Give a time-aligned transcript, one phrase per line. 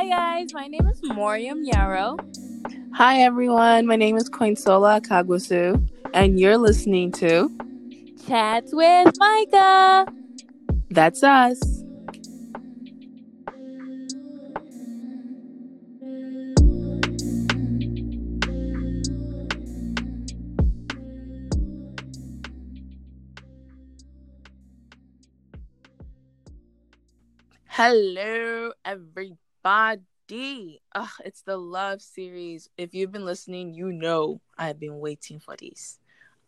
[0.00, 2.16] Hi guys, my name is Moriam Yarrow.
[2.94, 7.50] Hi everyone, my name is Coinsola Kagwasu, and you're listening to
[8.26, 10.06] Chats with Micah.
[10.88, 11.60] That's Us.
[27.66, 29.36] Hello, everybody.
[30.94, 32.70] Ugh, it's the love series.
[32.78, 35.98] If you've been listening, you know I've been waiting for this.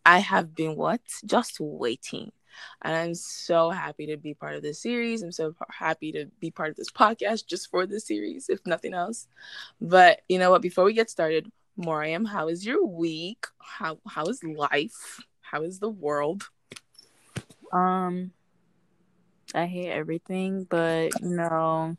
[0.05, 1.01] I have been what?
[1.25, 2.31] Just waiting.
[2.81, 5.21] And I'm so happy to be part of this series.
[5.21, 8.93] I'm so happy to be part of this podcast just for this series, if nothing
[8.93, 9.27] else.
[9.79, 10.61] But you know what?
[10.61, 13.45] Before we get started, Moriam, how is your week?
[13.59, 15.21] How how is life?
[15.41, 16.49] How is the world?
[17.71, 18.31] Um,
[19.55, 21.97] I hate everything, but you know,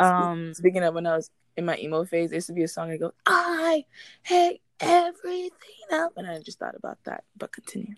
[0.00, 2.68] um, Speaking of when I was in my emo phase, there used to be a
[2.68, 3.84] song that goes, I
[4.22, 5.50] hate everything
[5.92, 6.12] up.
[6.16, 7.24] And I just thought about that.
[7.36, 7.94] But continue.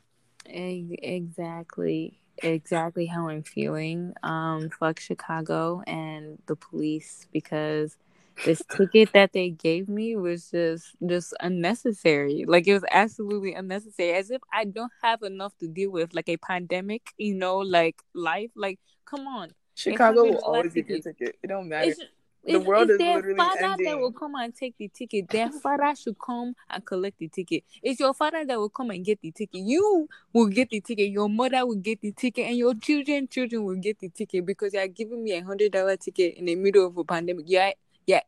[0.47, 4.15] exactly, exactly how I'm feeling.
[4.23, 7.97] Um, fuck Chicago and the police because
[8.45, 12.45] this ticket that they gave me was just just unnecessary.
[12.47, 14.13] Like it was absolutely unnecessary.
[14.15, 18.03] As if I don't have enough to deal with, like a pandemic, you know, like
[18.15, 18.51] life.
[18.57, 19.53] Like, come on.
[19.83, 21.37] Chicago will $100 always get your ticket.
[21.43, 21.91] It don't matter.
[21.91, 22.01] It's,
[22.45, 25.29] The it's, world it's is their literally father that will come and take the ticket.
[25.29, 27.63] Their father should come and collect the ticket.
[27.83, 29.61] It's your father that will come and get the ticket.
[29.61, 31.11] You will get the ticket.
[31.11, 34.75] Your mother will get the ticket, and your children, children will get the ticket because
[34.75, 37.45] you are giving me a hundred dollar ticket in the middle of a pandemic.
[37.49, 37.71] Yeah,
[38.07, 38.23] yeah.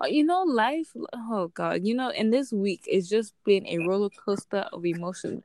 [0.00, 0.92] Uh, You know, life.
[1.12, 5.42] Oh God, you know, and this week it's just been a roller coaster of emotion.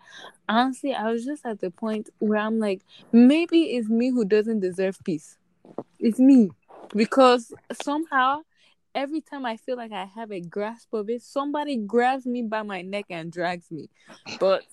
[0.49, 4.59] Honestly, I was just at the point where I'm like, maybe it's me who doesn't
[4.59, 5.37] deserve peace.
[5.99, 6.51] It's me
[6.93, 8.41] because somehow
[8.93, 12.63] every time I feel like I have a grasp of it, somebody grabs me by
[12.63, 13.89] my neck and drags me.
[14.39, 14.63] But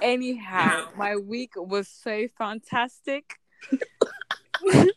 [0.00, 3.38] anyhow, my week was so fantastic.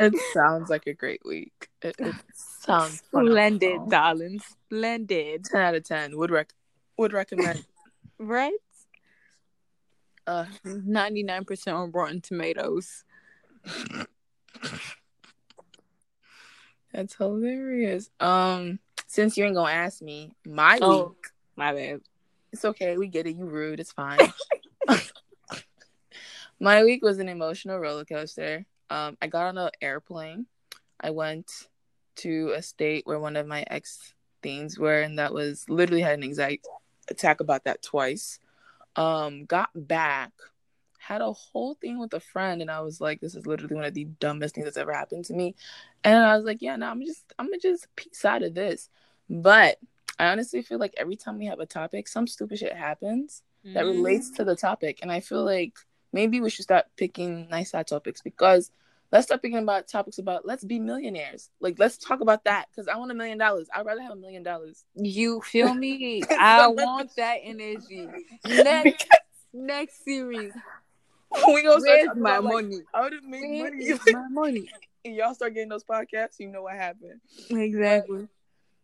[0.00, 1.68] It sounds like a great week.
[1.82, 3.88] It, it sounds Splendid, phenomenal.
[3.88, 4.40] darling.
[4.40, 5.44] Splendid.
[5.44, 6.16] 10 out of 10.
[6.16, 6.54] Would, rec-
[6.96, 7.64] would recommend.
[8.20, 8.52] Right?
[10.26, 13.04] Uh, 99% on Rotten Tomatoes.
[16.92, 18.10] that's hilarious.
[18.18, 21.08] Um, Since you ain't to ask me, my Oh.
[21.10, 21.26] week.
[21.56, 22.00] My bad.
[22.52, 22.96] It's okay.
[22.96, 23.36] We get it.
[23.36, 23.78] You rude.
[23.80, 24.18] It's fine.
[26.60, 28.64] my week was an emotional roller coaster.
[28.90, 30.46] Um, I got on an airplane.
[31.00, 31.68] I went
[32.16, 36.14] to a state where one of my ex things were, and that was literally had
[36.18, 36.60] an anxiety
[37.08, 38.38] attack about that twice.
[38.96, 40.32] Um, got back,
[40.98, 43.84] had a whole thing with a friend, and I was like, "This is literally one
[43.84, 45.54] of the dumbest things that's ever happened to me."
[46.04, 48.88] And I was like, "Yeah, no, I'm just, I'm gonna just peace out of this."
[49.30, 49.78] But
[50.18, 53.42] I honestly feel like every time we have a topic, some stupid shit happens
[53.74, 53.88] that Mm-hmm.
[53.88, 54.98] relates to the topic.
[55.02, 55.74] And I feel like
[56.12, 58.70] maybe we should start picking nice side topics because
[59.12, 61.50] let's start picking about topics about let's be millionaires.
[61.60, 63.68] Like let's talk about that because I want a million dollars.
[63.74, 64.84] I'd rather have a million dollars.
[64.94, 66.22] You feel me?
[66.38, 68.08] I want that energy.
[68.46, 69.06] Next,
[69.52, 70.52] next series.
[71.46, 72.80] we gonna start Where's my about, like, money?
[72.94, 73.94] how to make Where money.
[74.12, 74.68] my money?
[75.04, 77.20] and y'all start getting those podcasts, you know what happened.
[77.50, 78.28] Exactly.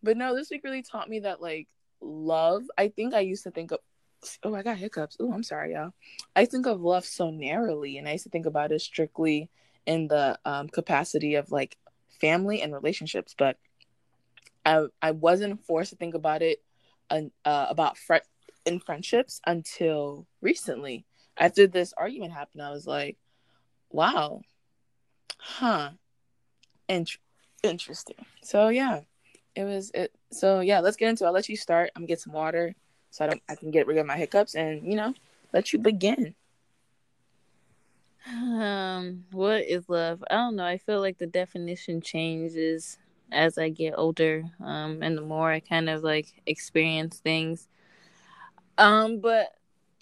[0.02, 1.68] But no, this week really taught me that like
[2.00, 2.64] love.
[2.76, 3.78] I think I used to think of.
[4.42, 5.16] Oh, I got hiccups.
[5.20, 5.92] Oh, I'm sorry, y'all.
[6.34, 9.50] I think of love so narrowly, and I used to think about it strictly
[9.86, 11.76] in the um, capacity of like
[12.20, 13.34] family and relationships.
[13.36, 13.58] But
[14.64, 16.62] I I wasn't forced to think about it
[17.10, 18.16] uh, about fr-
[18.64, 21.04] in friendships until recently.
[21.36, 23.18] After this argument happened, I was like,
[23.90, 24.42] "Wow,
[25.38, 25.90] huh,
[26.88, 27.18] Int-
[27.62, 29.00] interesting." So yeah,
[29.54, 30.12] it was it.
[30.32, 31.24] So yeah, let's get into.
[31.24, 31.26] it.
[31.26, 31.90] I'll let you start.
[31.94, 32.74] I'm gonna get some water
[33.14, 33.42] so I don't.
[33.48, 35.14] I can get rid of my hiccups and you know
[35.52, 36.34] let you begin.
[38.26, 40.24] Um, what is love?
[40.28, 40.64] I don't know.
[40.64, 42.98] I feel like the definition changes
[43.30, 44.42] as I get older.
[44.60, 47.68] Um, and the more I kind of like experience things.
[48.78, 49.54] Um, but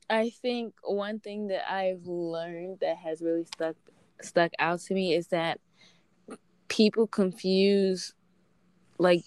[0.09, 3.77] I think one thing that I've learned that has really stuck
[4.23, 5.61] stuck out to me is that
[6.69, 8.15] people confuse
[8.99, 9.25] like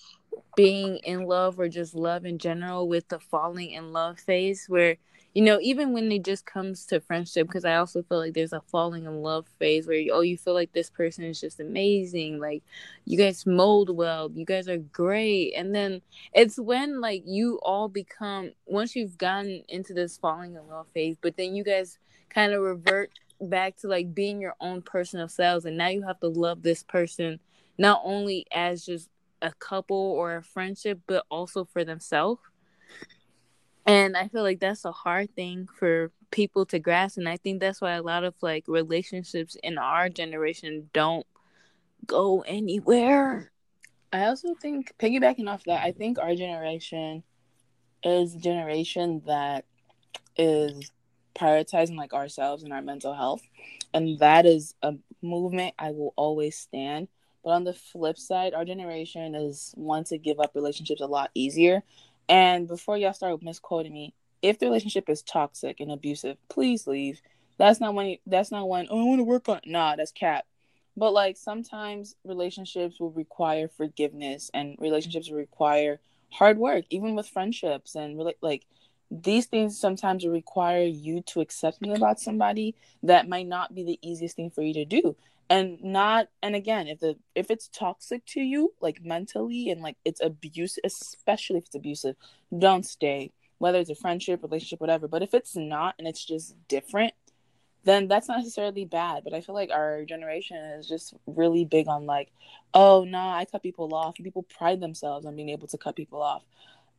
[0.56, 4.98] being in love or just love in general with the falling in love phase where
[5.34, 8.54] you know even when it just comes to friendship because i also feel like there's
[8.54, 12.40] a falling in love phase where oh you feel like this person is just amazing
[12.40, 12.64] like
[13.06, 15.54] you guys mold well you guys are great.
[15.56, 16.02] And then
[16.34, 21.18] it's when like you all become once you've gotten into this falling in love phase
[21.22, 22.00] but then you guys
[22.30, 23.12] kind of revert
[23.42, 26.84] back to like being your own personal selves and now you have to love this
[26.84, 27.40] person
[27.78, 29.10] not only as just
[29.46, 32.42] a couple or a friendship but also for themselves.
[33.86, 37.60] And i feel like that's a hard thing for people to grasp and i think
[37.60, 41.26] that's why a lot of like relationships in our generation don't
[42.06, 43.52] go anywhere.
[44.12, 47.24] I also think piggybacking off that i think our generation
[48.04, 49.66] is a generation that
[50.38, 50.92] is
[51.36, 53.42] prioritizing like ourselves and our mental health
[53.94, 57.08] and that is a movement i will always stand
[57.46, 61.30] but on the flip side our generation is one to give up relationships a lot
[61.36, 61.84] easier.
[62.28, 67.22] And before y'all start misquoting me if the relationship is toxic and abusive please leave.
[67.58, 70.12] That's not when you, that's not when oh i want to work on nah that's
[70.12, 70.46] cap.
[70.98, 76.00] But like sometimes relationships will require forgiveness and relationships will require
[76.32, 78.66] hard work even with friendships and like
[79.12, 84.00] these things sometimes require you to accept something about somebody that might not be the
[84.02, 85.16] easiest thing for you to do
[85.50, 89.96] and not and again if the if it's toxic to you like mentally and like
[90.04, 92.16] it's abuse especially if it's abusive
[92.58, 96.56] don't stay whether it's a friendship relationship whatever but if it's not and it's just
[96.68, 97.14] different
[97.84, 101.88] then that's not necessarily bad but i feel like our generation is just really big
[101.88, 102.32] on like
[102.74, 106.22] oh nah i cut people off people pride themselves on being able to cut people
[106.22, 106.44] off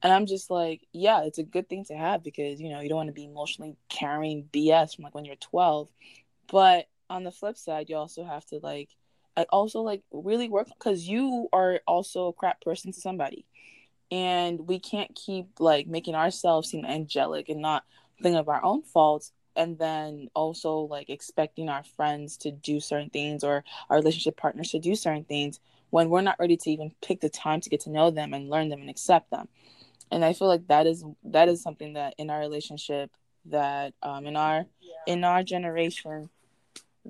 [0.03, 2.89] and I'm just like, yeah, it's a good thing to have because, you know, you
[2.89, 5.89] don't want to be emotionally carrying BS from like when you're 12.
[6.49, 8.91] But on the flip side, you also have to like,
[9.37, 13.47] I also like really work because you are also a crap person to somebody.
[14.11, 17.85] And we can't keep like making ourselves seem angelic and not
[18.23, 23.11] think of our own faults and then also like expecting our friends to do certain
[23.11, 25.59] things or our relationship partners to do certain things
[25.91, 28.51] when we're not ready to even pick the time to get to know them and
[28.51, 29.49] learn them and accept them
[30.11, 33.11] and i feel like that is that is something that in our relationship
[33.47, 35.13] that um in our yeah.
[35.13, 36.29] in our generation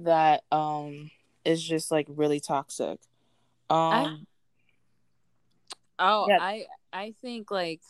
[0.04, 1.10] that um
[1.44, 2.98] is just like really toxic.
[3.70, 4.16] Um I,
[5.98, 6.38] oh yeah.
[6.40, 7.81] i i think like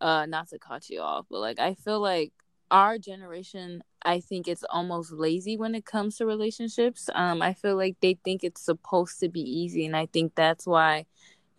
[0.00, 2.32] uh not to cut you off but like i feel like
[2.70, 7.10] our generation i think it's almost lazy when it comes to relationships.
[7.14, 10.66] Um i feel like they think it's supposed to be easy and i think that's
[10.66, 11.06] why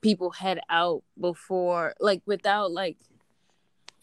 [0.02, 2.98] people head out before like without like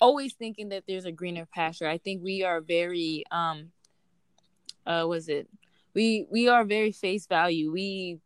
[0.00, 1.88] always thinking that there's a greener pasture.
[1.88, 3.70] I think we are very um
[4.86, 5.48] uh was it?
[5.94, 7.72] We we are very face value.
[7.72, 8.18] We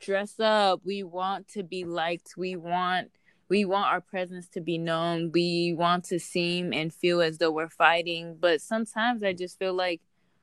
[0.00, 0.80] dress up.
[0.84, 2.34] We want to be liked.
[2.36, 3.10] We want
[3.48, 5.30] we want our presence to be known.
[5.32, 8.36] We want to seem and feel as though we're fighting.
[8.40, 10.00] But sometimes i just feel like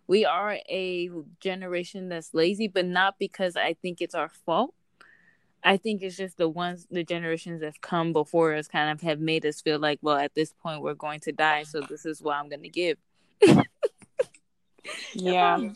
[0.08, 1.10] we are a
[1.40, 4.74] generation that's lazy but not because i think it's our fault.
[5.64, 9.20] I think it's just the ones, the generations that come before us kind of have
[9.20, 11.64] made us feel like, well, at this point, we're going to die.
[11.64, 12.98] So this is what I'm going to give.
[15.14, 15.60] yeah.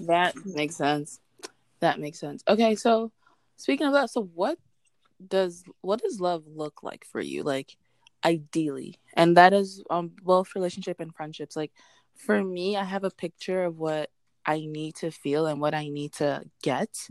[0.00, 1.20] That makes sense.
[1.80, 2.42] That makes sense.
[2.48, 2.74] Okay.
[2.74, 3.12] So
[3.56, 4.58] speaking of that, so what
[5.26, 7.42] does, what does love look like for you?
[7.42, 7.76] Like
[8.24, 11.56] ideally, and that is um both relationship and friendships.
[11.56, 11.72] Like
[12.14, 14.10] for me, I have a picture of what
[14.46, 17.08] I need to feel and what I need to get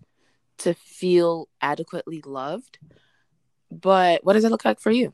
[0.60, 2.80] to feel adequately loved.
[3.72, 5.14] But what does it look like for you?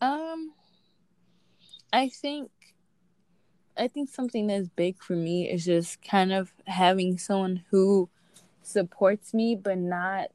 [0.00, 0.52] Um
[1.92, 2.50] I think
[3.76, 8.08] I think something that's big for me is just kind of having someone who
[8.62, 10.28] supports me but not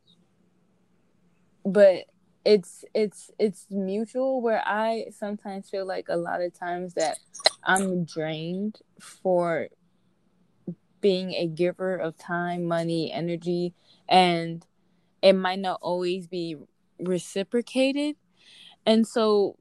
[1.66, 2.06] but
[2.46, 7.20] it's it's it's mutual where I sometimes feel like a lot of times that
[7.64, 9.68] I'm drained for
[11.02, 13.74] being a giver of time, money, energy,
[14.08, 14.66] and
[15.22, 16.56] it might not always be
[17.00, 18.16] reciprocated.
[18.86, 19.58] And so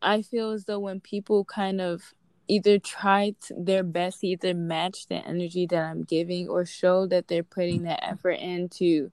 [0.00, 2.14] I feel as though when people kind of
[2.46, 7.28] either try their best to either match the energy that I'm giving or show that
[7.28, 9.12] they're putting that effort into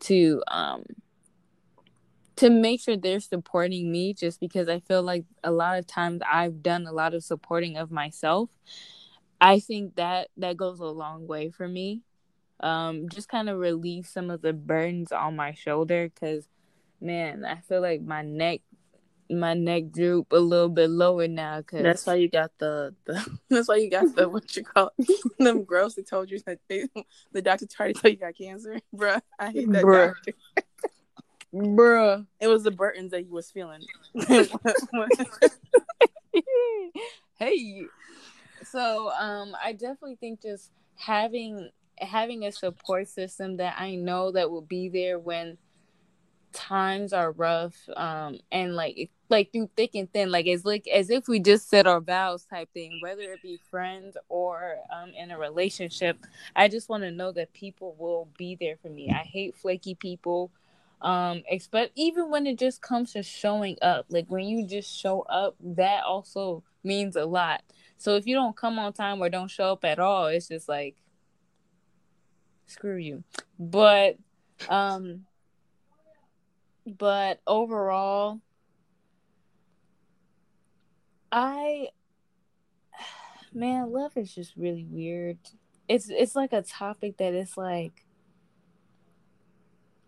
[0.00, 0.84] to um
[2.36, 6.20] to make sure they're supporting me just because I feel like a lot of times
[6.28, 8.50] I've done a lot of supporting of myself
[9.40, 12.02] I think that that goes a long way for me.
[12.60, 16.48] Um, just kind of relieve some of the burdens on my shoulder because,
[16.98, 18.60] man, I feel like my neck
[19.30, 21.62] my neck droop a little bit lower now.
[21.62, 24.90] Cause that's why you got the, the that's why you got the what you call
[24.98, 25.94] it, them gross.
[25.94, 26.88] They told you that they,
[27.32, 29.20] the doctor tried to tell you got cancer, bruh.
[29.38, 30.14] I hate that Bruh.
[30.14, 30.32] doctor.
[31.54, 32.26] bruh.
[32.40, 33.82] It was the Burtons that he was feeling.
[37.38, 37.86] hey.
[38.64, 44.50] So um I definitely think just having having a support system that I know that
[44.50, 45.58] will be there when
[46.54, 51.10] times are rough um and like like through thick and thin like it's like as
[51.10, 55.30] if we just said our vows type thing whether it be friends or um in
[55.30, 56.16] a relationship
[56.54, 59.10] i just want to know that people will be there for me.
[59.10, 60.50] I hate flaky people
[61.00, 65.22] um expect even when it just comes to showing up like when you just show
[65.22, 67.62] up that also means a lot.
[67.96, 70.68] So if you don't come on time or don't show up at all it's just
[70.68, 70.96] like
[72.66, 73.24] screw you.
[73.58, 74.16] But
[74.68, 75.26] um
[76.86, 78.40] but overall
[81.32, 81.88] i
[83.52, 85.38] man love is just really weird
[85.88, 88.04] it's it's like a topic that is like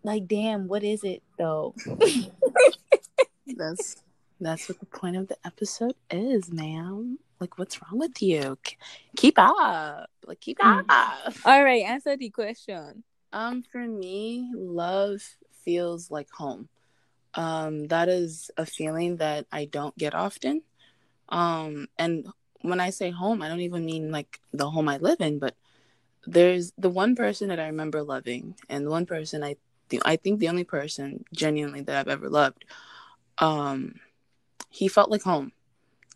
[0.02, 1.74] like damn what is it though
[3.56, 3.96] that's
[4.40, 7.18] that's what the point of the episode is, ma'am.
[7.40, 8.58] Like, what's wrong with you?
[9.16, 10.84] Keep up, like keep Mm.
[10.90, 11.32] up.
[11.46, 13.02] all right answer the question
[13.32, 15.22] Um, for me, love
[15.66, 16.70] feels like home.
[17.34, 20.62] Um, that is a feeling that I don't get often.
[21.28, 22.26] Um, and
[22.62, 25.54] when I say home, I don't even mean like the home I live in, but
[26.26, 29.56] there's the one person that I remember loving, and the one person I
[29.88, 32.64] the, I think the only person genuinely that I've ever loved.
[33.38, 34.00] Um,
[34.70, 35.52] he felt like home.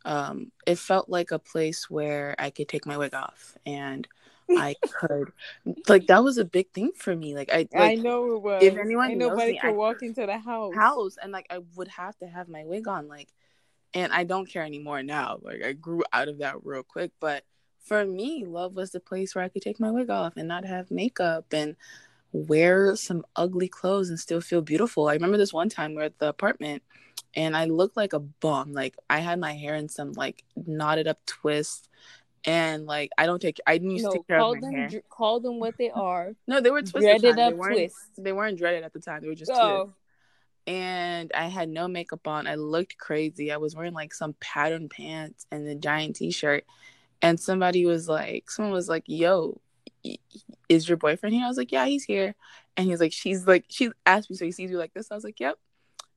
[0.04, 4.08] Um, it felt like a place where I could take my wig off and
[4.58, 5.32] I could
[5.88, 7.34] like that was a big thing for me.
[7.34, 10.38] Like I i know it was if anyone nobody me, can I- walk into the
[10.38, 13.28] house house and like I would have to have my wig on like
[13.94, 15.38] and I don't care anymore now.
[15.42, 17.44] Like I grew out of that real quick, but
[17.80, 20.64] for me, love was the place where I could take my wig off and not
[20.64, 21.76] have makeup and
[22.32, 25.08] wear some ugly clothes and still feel beautiful.
[25.08, 26.82] I remember this one time we are at the apartment
[27.34, 28.72] and I looked like a bum.
[28.72, 31.88] Like I had my hair in some like knotted up twist
[32.46, 34.76] and like I don't take I didn't used to take care call of my them
[34.76, 34.88] hair.
[34.88, 37.02] dr- call them what they are No, they were twisted.
[37.20, 39.22] dreaded They up weren't, twists they weren't dreaded at the time.
[39.22, 39.94] They were just twisted oh
[40.66, 42.46] and I had no makeup on.
[42.46, 43.50] I looked crazy.
[43.50, 46.64] I was wearing like some pattern pants and a giant t-shirt.
[47.22, 49.60] And somebody was like, someone was like, "Yo,
[50.68, 52.34] is your boyfriend here?" I was like, "Yeah, he's here."
[52.76, 55.10] And he was like, "She's like, she asked me, so he sees you like this."
[55.10, 55.58] I was like, "Yep."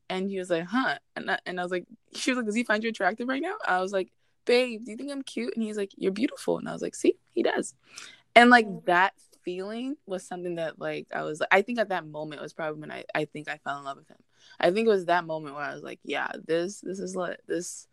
[0.09, 2.55] And he was like, "Huh?" And I, and I was like, "She was like, does
[2.55, 4.11] he find you attractive right now?" I was like,
[4.45, 6.95] "Babe, do you think I'm cute?" And he's like, "You're beautiful." And I was like,
[6.95, 7.73] "See, he does."
[8.35, 12.41] And like that feeling was something that like I was I think at that moment
[12.41, 14.17] was probably when I I think I fell in love with him.
[14.59, 17.39] I think it was that moment where I was like, yeah, this this is like
[17.47, 17.87] this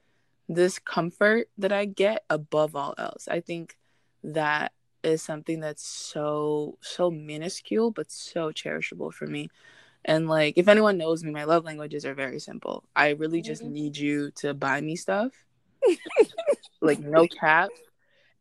[0.48, 3.28] this comfort that I get above all else.
[3.28, 3.78] I think
[4.24, 9.48] that is something that's so so minuscule but so cherishable for me.
[10.04, 12.84] And like if anyone knows me, my love languages are very simple.
[12.96, 13.70] I really just Mhm.
[13.72, 15.32] need you to buy me stuff.
[16.80, 17.70] like no cap.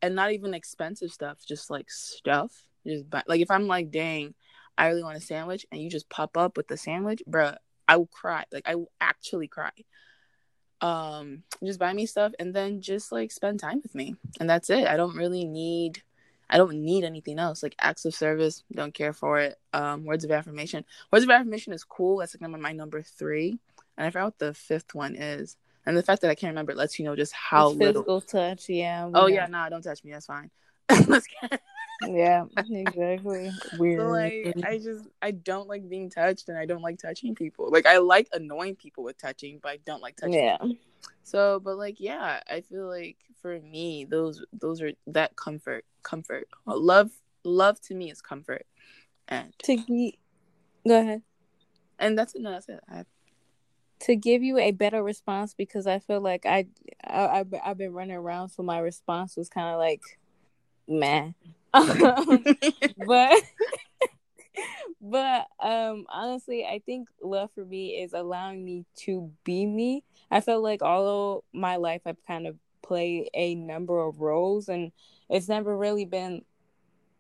[0.02, 2.52] And not even expensive stuff, just like stuff.
[2.88, 4.34] Just buy like if I'm like, dang,
[4.78, 7.98] I really want a sandwich and you just pop up with the sandwich, bruh, I
[7.98, 8.46] will cry.
[8.52, 9.72] Like I will actually cry.
[10.82, 14.16] Um, just buy me stuff and then just like spend time with me.
[14.40, 14.88] And that's it.
[14.88, 16.02] I don't really need
[16.50, 17.62] I don't need anything else.
[17.62, 19.60] Like acts of service, don't care for it.
[19.72, 20.84] Um, words of affirmation.
[21.12, 22.18] Words of affirmation is cool.
[22.18, 23.60] That's like number my number three.
[23.98, 25.58] And I forgot what the fifth one is.
[25.90, 28.04] And the fact that I can't remember lets you know just how It's little.
[28.04, 29.26] physical touch yeah Oh know.
[29.28, 30.12] yeah, nah, don't touch me.
[30.12, 30.52] That's fine.
[32.02, 36.84] Yeah exactly weird So like I just I don't like being touched and I don't
[36.84, 37.72] like touching people.
[37.72, 40.36] Like I like annoying people with touching, but I don't like touching.
[40.36, 40.58] yeah
[41.24, 46.48] So but like yeah, I feel like for me those those are that comfort comfort.
[46.68, 47.10] Uh, love
[47.44, 48.68] love to me is comfort.
[49.28, 50.20] And to gi-
[50.88, 51.24] go ahead
[51.98, 52.42] and that's it.
[52.42, 52.80] No, that's it.
[52.88, 53.06] I,
[54.02, 56.68] to give you a better response because I feel like I,
[57.06, 60.02] I I've, been- I've been running around, so my response was kind of like,
[60.88, 61.36] man.
[61.74, 63.44] but
[65.02, 70.04] but um honestly, I think love for me is allowing me to be me.
[70.32, 74.70] I feel like all of my life I've kind of played a number of roles,
[74.70, 74.92] and
[75.30, 76.44] it's never really been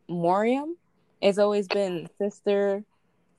[0.09, 0.75] Moriam.
[1.21, 2.83] It's always been sister,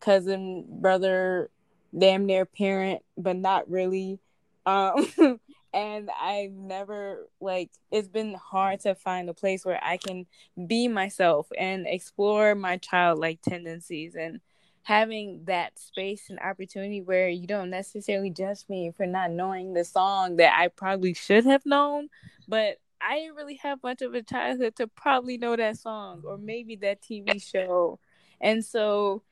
[0.01, 1.51] cousin, brother,
[1.97, 4.21] damn near parent, but not really.
[4.67, 5.07] Um,
[5.73, 10.27] and I've never like it's been hard to find a place where I can
[10.67, 14.41] be myself and explore my childlike tendencies and
[14.83, 19.85] having that space and opportunity where you don't necessarily judge me for not knowing the
[19.85, 22.09] song that I probably should have known,
[22.49, 26.39] but I didn't really have much of a childhood to probably know that song or
[26.39, 27.99] maybe that TV show.
[28.41, 29.23] And so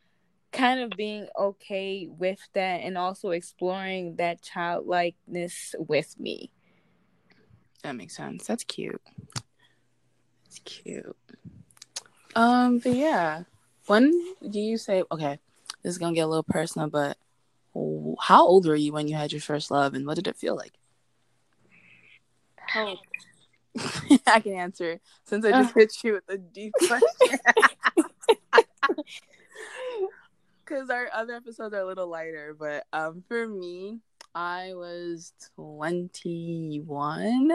[0.52, 6.50] kind of being okay with that and also exploring that childlikeness with me.
[7.82, 8.46] That makes sense.
[8.46, 9.02] That's cute.
[10.46, 11.16] It's cute.
[12.34, 13.44] Um, but yeah.
[13.86, 14.10] When
[14.50, 15.38] do you say okay,
[15.82, 17.16] this is gonna get a little personal, but
[18.20, 20.56] how old were you when you had your first love and what did it feel
[20.56, 20.72] like?
[22.56, 22.98] How
[24.26, 25.78] I can answer since I just uh.
[25.78, 27.38] hit you with a deep question.
[30.68, 34.00] Because our other episodes are a little lighter, but um, for me,
[34.34, 37.52] I was 21,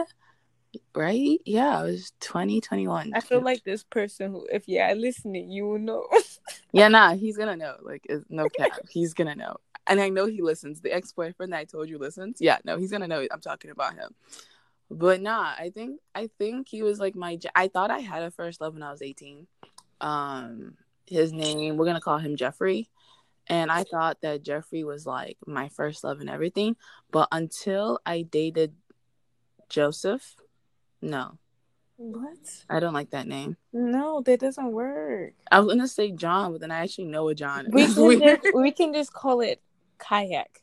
[0.96, 1.38] right?
[1.44, 3.12] Yeah, I was 20, 21.
[3.14, 6.08] I feel like this person who, if you're listening, you will know.
[6.72, 7.76] yeah, nah, he's gonna know.
[7.82, 8.80] Like, no cap.
[8.90, 9.58] he's gonna know.
[9.86, 10.80] And I know he listens.
[10.80, 12.38] The ex boyfriend that I told you listens.
[12.40, 14.12] Yeah, no, he's gonna know I'm talking about him.
[14.90, 17.38] But nah, I think I think he was like my.
[17.54, 19.46] I thought I had a first love when I was 18.
[20.00, 20.74] Um,
[21.06, 22.88] his name we're gonna call him Jeffrey
[23.46, 26.76] and I thought that Jeffrey was like my first love and everything.
[27.10, 28.74] But until I dated
[29.68, 30.36] Joseph,
[31.02, 31.38] no.
[31.96, 32.64] What?
[32.68, 33.56] I don't like that name.
[33.72, 35.34] No, that doesn't work.
[35.50, 37.68] I was gonna say John, but then I actually know a John.
[37.70, 39.62] We can, just, we can just call it
[39.98, 40.62] kayak.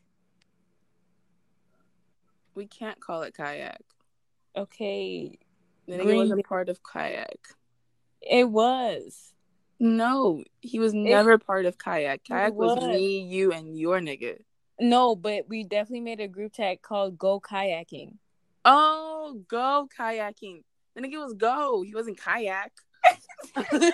[2.54, 3.82] We can't call it kayak.
[4.58, 5.38] Okay.
[5.88, 7.38] Then it was a part of kayak.
[8.22, 9.34] It was.
[9.84, 12.24] No, he was never it, part of kayak.
[12.24, 12.78] Kayak was.
[12.78, 14.38] was me, you, and your nigga.
[14.80, 18.18] No, but we definitely made a group chat called Go Kayaking.
[18.64, 20.62] Oh, go kayaking.
[20.96, 21.82] The nigga was go.
[21.82, 22.72] He wasn't kayak.
[23.56, 23.92] I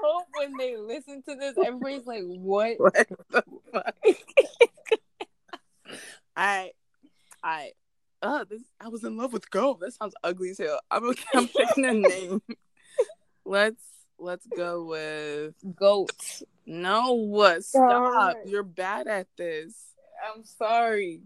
[0.00, 2.74] hope when they listen to this, everybody's like, "What?
[2.78, 3.94] What the fuck?"
[6.34, 6.70] I,
[7.42, 7.72] I,
[8.22, 8.62] uh, this.
[8.80, 9.76] I was in love with Go.
[9.80, 10.80] That sounds ugly as hell.
[10.90, 11.24] I'm okay.
[11.34, 12.40] I'm picking a name.
[13.44, 16.42] Let's let's go with goat.
[16.66, 17.64] No, what?
[17.64, 18.36] Stop.
[18.46, 19.74] You're bad at this.
[20.34, 21.22] I'm sorry.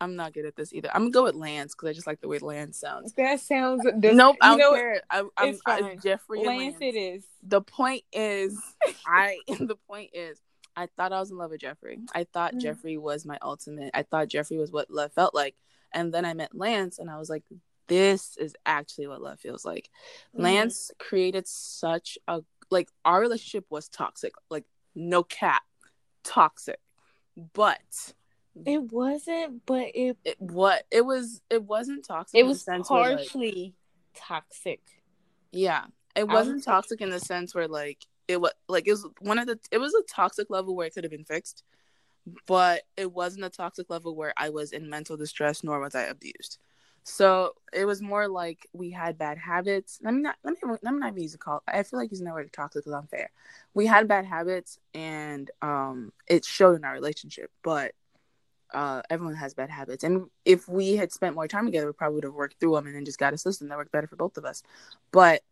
[0.00, 0.88] I'm not good at this either.
[0.94, 3.12] I'm gonna go with Lance because I just like the way Lance sounds.
[3.12, 3.84] That sounds.
[3.98, 5.02] Dis- nope, I don't know, care.
[5.10, 5.84] I, I'm, it's fine.
[5.84, 6.76] I, Jeffrey Lance, Lance.
[6.80, 7.24] It is.
[7.42, 8.58] The point is,
[9.06, 9.38] I.
[9.48, 10.40] the point is,
[10.74, 11.98] I thought I was in love with Jeffrey.
[12.14, 12.60] I thought mm.
[12.60, 13.90] Jeffrey was my ultimate.
[13.92, 15.54] I thought Jeffrey was what love felt like.
[15.92, 17.42] And then I met Lance, and I was like,
[17.90, 19.90] this is actually what love feels like.
[20.32, 20.44] Mm-hmm.
[20.44, 25.62] Lance created such a like our relationship was toxic, like no cap,
[26.22, 26.78] toxic.
[27.52, 28.14] But
[28.64, 32.38] it wasn't, but it, it what it was it wasn't toxic.
[32.38, 33.74] It was partially
[34.14, 34.80] like, toxic.
[35.50, 35.86] Yeah.
[36.14, 39.38] It wasn't was toxic in the sense where like it was like it was one
[39.38, 41.64] of the it was a toxic level where it could have been fixed,
[42.46, 46.02] but it wasn't a toxic level where I was in mental distress nor was I
[46.02, 46.58] abused.
[47.10, 49.98] So it was more like we had bad habits.
[50.02, 51.62] Let me not let me let me not use a call.
[51.66, 53.30] I feel like using that word toxic is unfair.
[53.74, 57.92] We had bad habits and um it showed in our relationship, but
[58.72, 60.04] uh everyone has bad habits.
[60.04, 62.86] And if we had spent more time together, we probably would have worked through them
[62.86, 64.62] and then just got a system that worked better for both of us.
[65.12, 65.42] But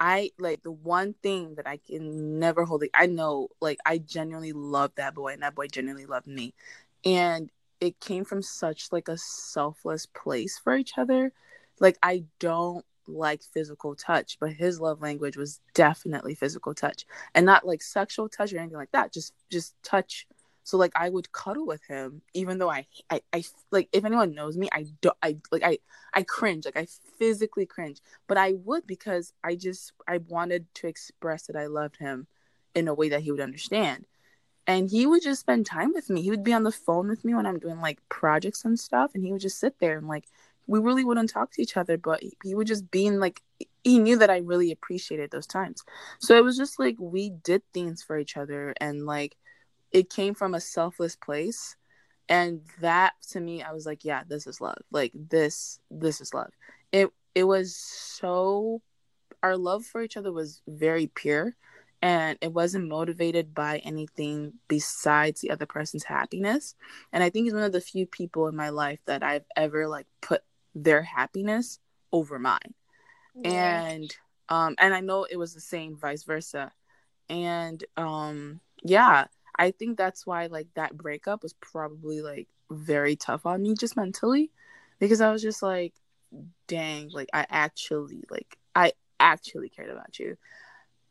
[0.00, 2.82] I like the one thing that I can never hold.
[2.82, 6.54] Like, I know, like I genuinely love that boy, and that boy genuinely loved me.
[7.04, 7.50] And
[7.82, 11.32] it came from such like a selfless place for each other.
[11.80, 17.44] Like I don't like physical touch, but his love language was definitely physical touch and
[17.44, 19.12] not like sexual touch or anything like that.
[19.12, 20.28] Just just touch.
[20.62, 23.42] So like I would cuddle with him, even though I I, I
[23.72, 25.78] like if anyone knows me, I don't I like I
[26.14, 26.86] I cringe like I
[27.18, 31.96] physically cringe, but I would because I just I wanted to express that I loved
[31.96, 32.28] him
[32.76, 34.06] in a way that he would understand
[34.66, 36.22] and he would just spend time with me.
[36.22, 39.12] He would be on the phone with me when I'm doing like projects and stuff,
[39.14, 40.24] and he would just sit there and like
[40.66, 43.42] we really wouldn't talk to each other, but he would just be in like
[43.84, 45.82] he knew that I really appreciated those times.
[46.20, 49.36] So it was just like we did things for each other, and like
[49.90, 51.76] it came from a selfless place,
[52.28, 54.78] and that to me, I was like, yeah, this is love.
[54.90, 56.50] Like this, this is love.
[56.92, 58.80] It it was so
[59.42, 61.56] our love for each other was very pure
[62.02, 66.74] and it wasn't motivated by anything besides the other person's happiness.
[67.12, 69.88] And i think he's one of the few people in my life that i've ever
[69.88, 70.42] like put
[70.74, 71.78] their happiness
[72.12, 72.74] over mine.
[73.34, 73.84] Yeah.
[73.86, 74.16] and
[74.48, 76.72] um and i know it was the same vice versa.
[77.28, 83.46] And um yeah i think that's why like that breakup was probably like very tough
[83.46, 84.50] on me just mentally
[84.98, 85.94] because i was just like
[86.66, 90.36] dang like i actually like i actually cared about you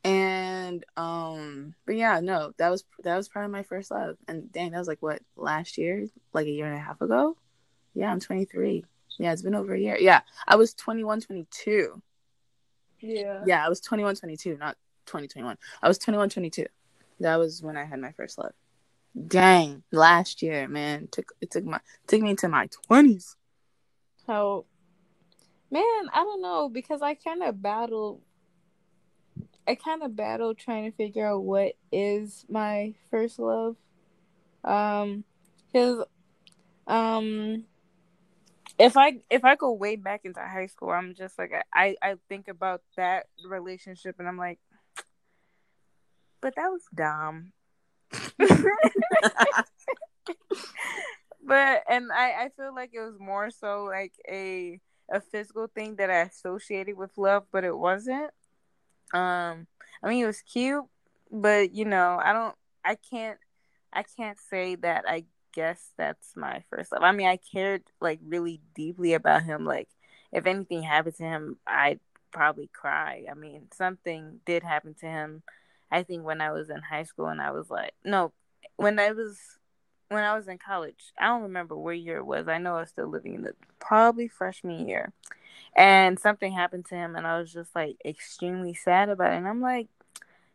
[0.03, 4.17] And um, but yeah, no, that was that was probably my first love.
[4.27, 7.37] And dang, that was like what last year, like a year and a half ago.
[7.93, 8.83] Yeah, I'm 23.
[9.19, 9.97] Yeah, it's been over a year.
[9.99, 12.01] Yeah, I was 21, 22.
[13.01, 13.41] Yeah.
[13.45, 15.57] Yeah, I was 21, 22, not 2021.
[15.81, 16.65] I was 21, 22.
[17.19, 18.53] That was when I had my first love.
[19.27, 23.35] Dang, last year, man, took it took my took me into my 20s.
[24.25, 24.65] So,
[25.69, 25.83] man,
[26.13, 28.21] I don't know because I kind of battled.
[29.67, 33.75] I kind of battled trying to figure out what is my first love.
[34.63, 35.23] Um,
[35.71, 36.05] because,
[36.87, 37.65] um,
[38.77, 42.15] if I if I go way back into high school, I'm just like I I
[42.29, 44.59] think about that relationship and I'm like,
[46.41, 47.53] but that was dumb.
[51.43, 54.79] but and I I feel like it was more so like a
[55.11, 58.31] a physical thing that I associated with love, but it wasn't.
[59.13, 59.67] Um,
[60.03, 60.85] I mean, it was cute,
[61.31, 63.37] but you know, I don't, I can't,
[63.93, 67.03] I can't say that I guess that's my first love.
[67.03, 69.65] I mean, I cared like really deeply about him.
[69.65, 69.89] Like,
[70.31, 71.99] if anything happened to him, I'd
[72.31, 73.25] probably cry.
[73.29, 75.43] I mean, something did happen to him.
[75.91, 78.31] I think when I was in high school, and I was like, no,
[78.77, 79.37] when I was
[80.11, 81.13] when I was in college.
[81.17, 82.47] I don't remember where year it was.
[82.47, 85.13] I know I was still living in the probably freshman year,
[85.75, 89.37] and something happened to him, and I was just like extremely sad about it.
[89.37, 89.87] And I'm like,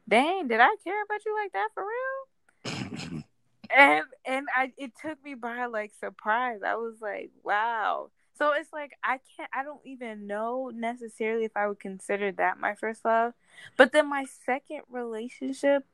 [0.07, 3.25] dang, did I care about you like that for real?
[3.75, 6.61] and and I it took me by like surprise.
[6.65, 8.11] I was like, wow.
[8.39, 12.61] So it's like I can't I don't even know necessarily if I would consider that
[12.61, 13.33] my first love.
[13.79, 15.87] But then my second relationship,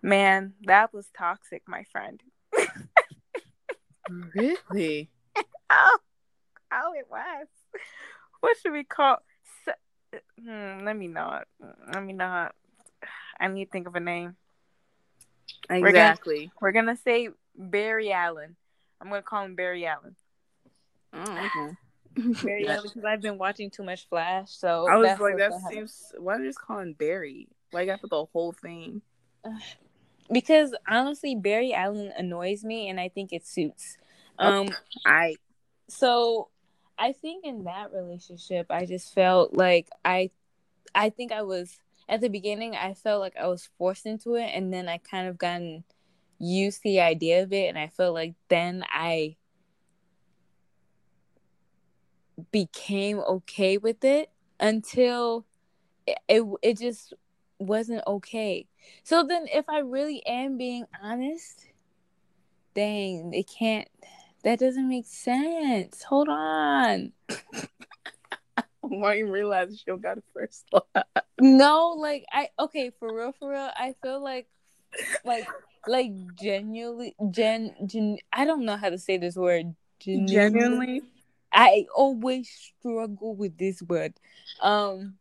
[0.00, 2.22] man, that was toxic, my friend.
[4.34, 5.10] Really?
[5.70, 5.98] oh,
[6.72, 7.46] oh it was.
[8.40, 9.18] What should we call
[10.40, 11.46] hmm, let me not.
[11.92, 12.54] Let me not.
[13.38, 14.36] I need to think of a name.
[15.68, 16.50] Exactly.
[16.60, 18.56] We're gonna, we're gonna say Barry Allen.
[19.00, 20.16] I'm gonna call him Barry Allen.
[21.12, 22.42] Oh, okay.
[22.42, 24.50] Barry Allen because I've been watching too much Flash.
[24.50, 26.12] So I was like, that seems.
[26.18, 27.48] Why are you just calling Barry?
[27.70, 29.02] Why you got put the whole thing?
[30.30, 33.96] Because honestly, Barry Allen annoys me, and I think it suits.
[34.38, 34.68] Um,
[35.04, 35.36] I
[35.88, 36.48] so
[36.98, 40.30] I think in that relationship, I just felt like I,
[40.94, 44.50] I think I was at the beginning, I felt like I was forced into it,
[44.54, 45.84] and then I kind of gotten
[46.38, 49.36] used the idea of it, and I felt like then I
[52.52, 55.46] became okay with it until
[56.06, 57.14] it, it, it just
[57.58, 58.66] wasn't okay.
[59.02, 61.66] So then, if I really am being honest,
[62.74, 63.88] dang, it can't.
[64.44, 66.02] That doesn't make sense.
[66.04, 67.12] Hold on.
[68.80, 70.70] Why you realize you got a first?
[71.40, 73.70] No, like I okay for real, for real.
[73.74, 74.46] I feel like,
[75.24, 75.48] like,
[75.88, 78.18] like genuinely, gen, gen.
[78.32, 79.74] I don't know how to say this word.
[79.98, 80.34] Genuinely.
[80.34, 81.02] genuinely?
[81.52, 84.14] I always struggle with this word.
[84.60, 85.14] Um,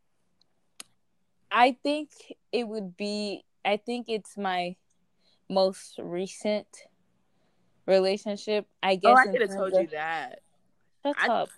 [1.56, 2.12] I think
[2.52, 3.46] it would be.
[3.64, 4.76] I think it's my
[5.50, 6.68] most recent
[7.88, 8.68] relationship.
[8.84, 9.18] I oh, guess.
[9.18, 10.42] Oh, I could have told of, you that.
[11.04, 11.50] Shut I, up.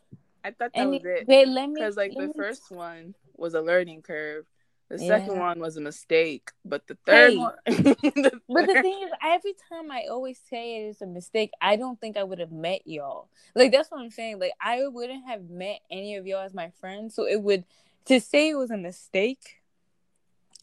[0.45, 1.27] I thought that and was it.
[1.27, 1.75] Wait, let me.
[1.75, 4.45] Because like the first one was a learning curve.
[4.89, 5.07] The yeah.
[5.07, 7.55] second one was a mistake, but the third hey, one.
[7.65, 8.41] the third...
[8.47, 11.99] But the thing is, every time I always say it is a mistake, I don't
[11.99, 13.29] think I would have met y'all.
[13.53, 14.39] Like that's what I'm saying.
[14.39, 17.65] Like I wouldn't have met any of y'all as my friends, so it would
[18.05, 19.57] to say it was a mistake.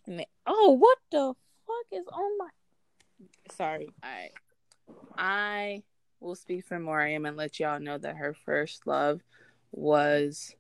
[0.07, 1.35] Man, oh, what the
[1.67, 2.49] fuck is on my?
[3.51, 3.89] Sorry.
[4.03, 4.33] All right.
[5.17, 5.83] I
[6.21, 9.21] will speak for Moriam and let y'all know that her first love
[9.73, 10.55] was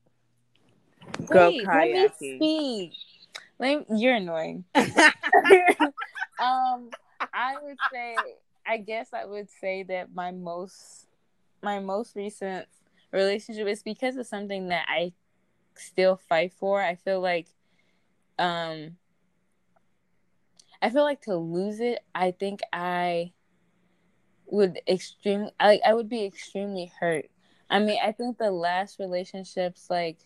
[1.30, 1.74] go Wait, kayaking.
[1.74, 2.92] Let me speak.
[3.58, 4.64] Let me, you're annoying.
[4.74, 4.84] um,
[7.32, 8.16] I would say,
[8.66, 11.06] I guess I would say that my most,
[11.62, 12.66] my most recent
[13.12, 15.12] relationship is because of something that I
[15.76, 16.82] still fight for.
[16.82, 17.46] I feel like,
[18.38, 18.96] um,
[20.84, 23.32] I feel like to lose it, I think I
[24.46, 27.26] would extreme, like I would be extremely hurt
[27.70, 30.18] I mean, I think the last relationships, like,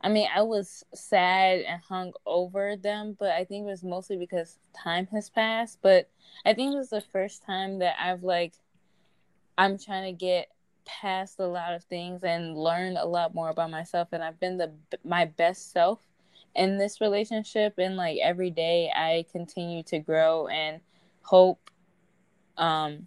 [0.00, 4.16] I mean, I was sad and hung over them, but I think it was mostly
[4.16, 5.78] because time has passed.
[5.82, 6.08] But
[6.44, 8.52] I think it was the first time that I've, like,
[9.58, 10.48] I'm trying to get
[10.84, 14.08] past a lot of things and learn a lot more about myself.
[14.12, 16.00] And I've been the my best self
[16.56, 17.74] in this relationship.
[17.78, 20.80] And, like, every day I continue to grow and
[21.22, 21.70] hope
[22.56, 23.06] um,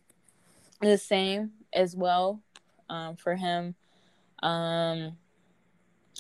[0.82, 2.42] the same as well
[2.90, 3.76] um, for him.
[4.42, 5.18] Um,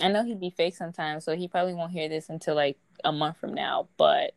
[0.01, 3.11] I know he'd be fake sometimes, so he probably won't hear this until like a
[3.11, 3.87] month from now.
[3.97, 4.33] But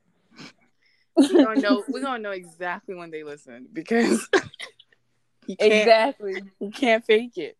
[1.16, 4.28] we gonna know we gonna know exactly when they listen because
[5.46, 6.42] you exactly.
[6.60, 7.56] you can't fake it.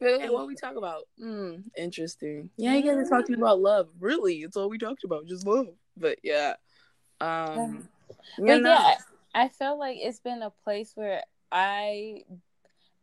[0.00, 1.02] Hey, what we talk about?
[1.22, 2.48] Mm, interesting.
[2.56, 3.88] Yeah, you guys are talking about love.
[3.98, 5.68] Really, it's all we talked about, just love.
[5.96, 6.54] But yeah,
[7.20, 7.88] um,
[8.38, 8.96] but yeah,
[9.34, 12.22] I, I feel like it's been a place where I,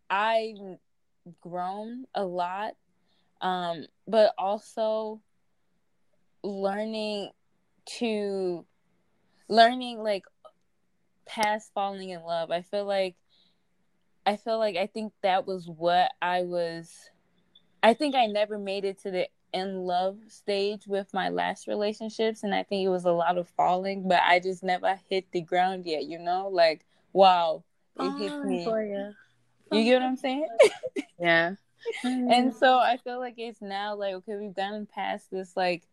[0.09, 0.55] I
[1.41, 2.73] grown a lot,
[3.41, 5.21] um, but also
[6.43, 7.29] learning
[7.85, 8.65] to
[9.49, 10.23] learning like
[11.27, 12.49] past falling in love.
[12.49, 13.15] I feel like
[14.27, 16.93] I feel like I think that was what I was
[17.81, 22.43] I think I never made it to the in love stage with my last relationships
[22.43, 25.41] and I think it was a lot of falling, but I just never hit the
[25.41, 26.49] ground yet, you know?
[26.49, 27.63] Like wow,
[27.95, 28.65] it oh, hit me.
[28.65, 29.13] You.
[29.71, 30.49] you get what I'm saying?
[31.19, 31.53] yeah.
[32.03, 35.83] and so I feel like it's now like okay, we've gotten past this like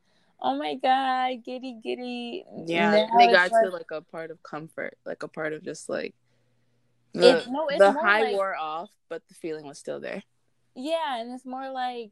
[0.43, 2.45] oh my god, giddy giddy.
[2.67, 5.63] Yeah, now they got like, to like a part of comfort, like a part of
[5.63, 6.17] just like
[7.15, 10.23] the, it, no, the high like, wore off, but the feeling was still there.
[10.75, 12.11] Yeah, and it's more like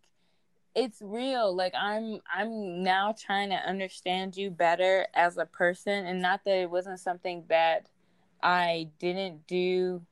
[0.75, 1.55] it's real.
[1.55, 6.57] Like I'm I'm now trying to understand you better as a person and not that
[6.57, 7.87] it wasn't something that
[8.43, 10.03] I didn't do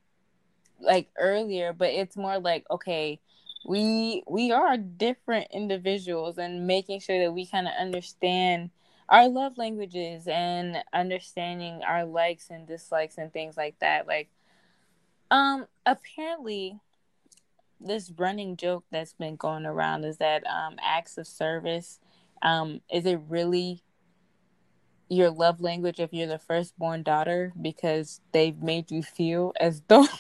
[0.81, 3.21] like earlier, but it's more like okay,
[3.65, 8.71] we we are different individuals and making sure that we kind of understand
[9.09, 14.29] our love languages and understanding our likes and dislikes and things like that like
[15.31, 16.79] um apparently
[17.81, 21.99] this running joke that's been going around is that um acts of service
[22.43, 23.83] um is it really
[25.09, 30.07] your love language if you're the firstborn daughter because they've made you feel as though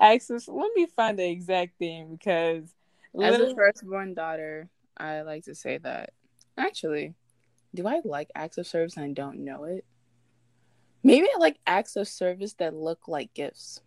[0.00, 0.48] Access.
[0.48, 2.74] Let me find the exact thing because
[3.20, 6.10] as a firstborn daughter, I like to say that.
[6.56, 7.14] Actually,
[7.74, 9.84] do I like acts of service and I don't know it?
[11.08, 13.80] Maybe I like acts of service that look like gifts.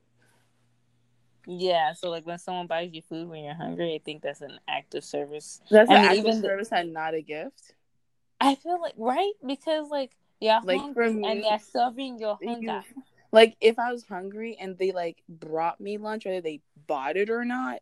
[1.45, 4.59] Yeah, so like when someone buys you food when you're hungry, I think that's an
[4.67, 5.61] act of service.
[5.69, 7.75] That's an act of service and not a gift.
[8.39, 12.83] I feel like right because like yeah, like hungry me, and they're serving your hunger.
[12.95, 17.17] You, like if I was hungry and they like brought me lunch, whether they bought
[17.17, 17.81] it or not,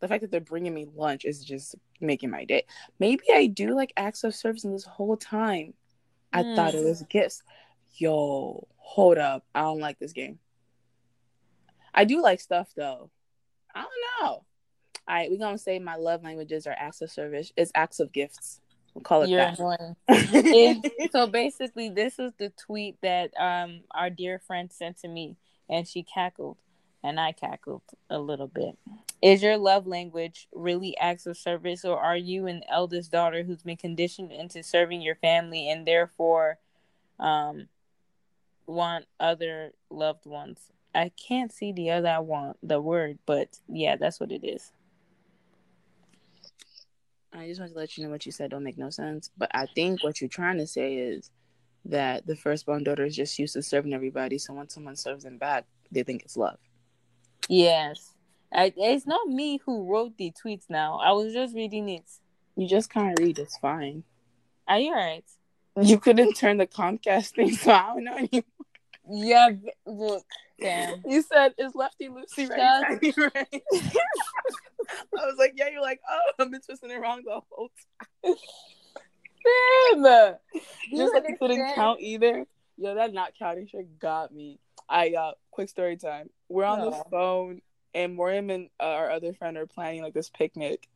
[0.00, 2.64] the fact that they're bringing me lunch is just making my day.
[2.98, 5.74] Maybe I do like acts of service, and this whole time
[6.32, 6.56] I mm.
[6.56, 7.42] thought it was gifts.
[7.94, 9.44] Yo, hold up!
[9.54, 10.38] I don't like this game.
[11.94, 13.10] I do like stuff though.
[13.74, 13.90] I don't
[14.22, 14.28] know.
[14.28, 14.44] All
[15.08, 17.52] right, we're gonna say my love languages are acts of service.
[17.56, 18.60] It's acts of gifts.
[18.94, 19.56] We'll call it You're that.
[21.12, 25.36] so basically, this is the tweet that um our dear friend sent to me,
[25.68, 26.58] and she cackled,
[27.02, 28.76] and I cackled a little bit.
[29.22, 33.62] Is your love language really acts of service, or are you an eldest daughter who's
[33.62, 36.58] been conditioned into serving your family and therefore
[37.18, 37.68] um
[38.70, 40.58] want other loved ones?
[40.94, 44.72] I can't see the other I want the word, but yeah, that's what it is.
[47.32, 49.30] I just want to let you know what you said don't make no sense.
[49.38, 51.30] But I think what you're trying to say is
[51.84, 54.38] that the firstborn daughter is just used to serving everybody.
[54.38, 56.58] So when someone serves them back, they think it's love.
[57.48, 58.14] Yes.
[58.52, 60.98] I, it's not me who wrote the tweets now.
[60.98, 62.10] I was just reading it.
[62.56, 63.38] You just can't read.
[63.38, 64.02] It's fine.
[64.66, 65.24] Are you alright?
[65.80, 68.44] You couldn't turn the Comcast thing, so I don't know anymore.
[69.08, 69.50] Yeah,
[69.86, 70.24] look.
[70.60, 71.02] Damn.
[71.06, 72.82] You said, is Lefty Lucy right?
[73.16, 73.62] right?
[75.18, 77.70] I was like, yeah, you're like, oh, I've been twisting it wrong the whole
[78.24, 78.34] time.
[80.04, 80.34] Damn.
[80.94, 82.44] Just like you couldn't count either.
[82.76, 84.58] Yo, that not counting shit got me.
[84.88, 86.30] I uh quick story time.
[86.48, 87.62] We're on the phone
[87.94, 90.88] and Moriam and uh, our other friend are planning like this picnic.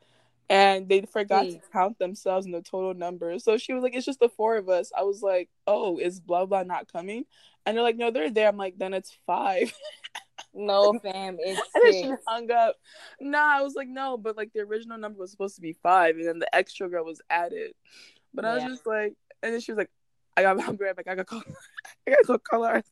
[0.51, 3.39] And they forgot to count themselves in the total number.
[3.39, 4.93] So she was like, It's just the four of us.
[4.97, 7.25] I was like, Oh, is blah blah not coming?
[7.65, 8.49] And they're like, No, they're there.
[8.49, 9.73] I'm like, then it's five.
[10.53, 12.77] No, fam, it's and then she hung up.
[13.21, 16.17] Nah, I was like, no, but like the original number was supposed to be five,
[16.17, 17.73] and then the extra girl was added.
[18.33, 18.51] But yeah.
[18.51, 19.91] I was just like, and then she was like,
[20.37, 21.43] I got my grab, like I got call,
[22.07, 22.83] I gotta go call her.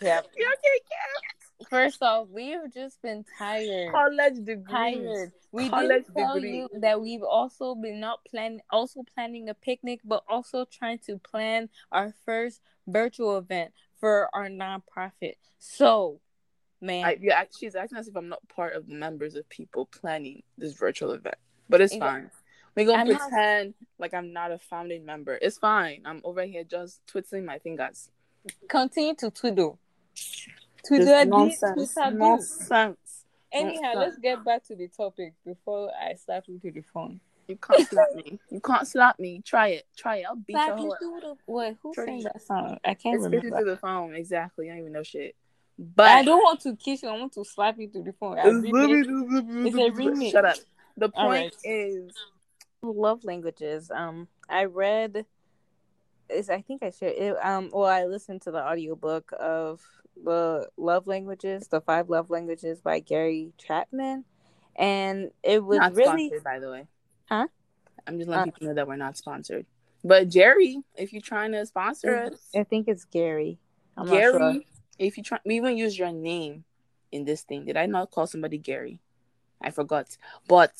[0.00, 0.20] Yeah.
[0.30, 1.41] Okay, yeah.
[1.72, 3.92] First off, we have just been tired.
[3.92, 4.70] College degree.
[4.70, 5.32] Tired.
[5.52, 6.58] We College did tell degree.
[6.58, 11.16] you that we've also been not planning, also planning a picnic, but also trying to
[11.16, 15.36] plan our first virtual event for our nonprofit.
[15.58, 16.20] So,
[16.82, 19.86] man, I, yeah, she's acting as if I'm not part of the members of people
[19.86, 21.36] planning this virtual event,
[21.70, 22.30] but it's fine.
[22.76, 23.88] We're gonna I'm pretend not...
[23.98, 25.38] like I'm not a founding member.
[25.40, 26.02] It's fine.
[26.04, 28.10] I'm over here just twiddling my fingers.
[28.68, 29.78] Continue to twiddle.
[30.86, 31.96] Twiddle nonsense.
[31.96, 33.24] Nonsense.
[33.52, 37.20] Anyhow, let's get back to the topic before I start with the phone.
[37.48, 38.38] You can't slap me.
[38.50, 39.42] You can't slap me.
[39.44, 39.86] Try it.
[39.96, 40.24] Try it.
[40.28, 41.76] I'll beat Slap your you whole through the what?
[41.82, 42.22] Who Shorty.
[42.22, 42.78] sang that song?
[42.84, 43.56] I can't It's kiss you remember.
[43.58, 44.14] through the phone.
[44.14, 44.66] Exactly.
[44.70, 45.34] I don't even know shit.
[45.78, 47.08] But But I don't want to kiss you.
[47.08, 48.38] I want to slap you through the phone.
[48.38, 50.30] I remix- It's a remix.
[50.30, 50.56] Shut up.
[50.96, 51.56] The point right.
[51.64, 52.12] is
[52.82, 53.90] love languages.
[53.90, 55.26] Um, I read.
[56.28, 57.36] Is I think I shared it.
[57.44, 59.80] Um, well, I listened to the audiobook of
[60.22, 64.24] the love languages, the five love languages by Gary Chapman,
[64.76, 66.86] and it was not really sponsored, by the way.
[67.26, 67.46] Huh?
[68.06, 69.66] I'm just letting Uh, people know that we're not sponsored.
[70.04, 73.58] But Jerry, if you're trying to sponsor us, I think it's Gary.
[73.96, 74.54] I'm not Gary, sure.
[74.98, 76.64] if you try, we even use your name
[77.12, 77.66] in this thing.
[77.66, 78.98] Did I not call somebody Gary?
[79.60, 80.16] I forgot.
[80.48, 80.72] But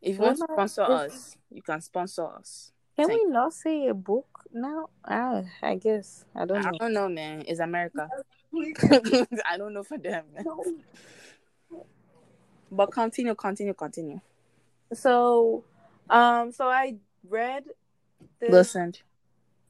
[0.00, 2.72] if you want to sponsor us, you can sponsor us.
[2.96, 4.88] Can Thank- we not say a book now?
[5.04, 6.70] Ah, I guess I don't Know.
[6.74, 7.44] I don't know, man.
[7.46, 8.08] It's America.
[9.46, 10.24] I don't know for them.
[10.34, 10.44] Man.
[12.72, 14.20] But continue, continue, continue.
[14.92, 15.64] So,
[16.08, 16.96] um, so I
[17.28, 17.64] read.
[18.38, 19.00] This, Listened.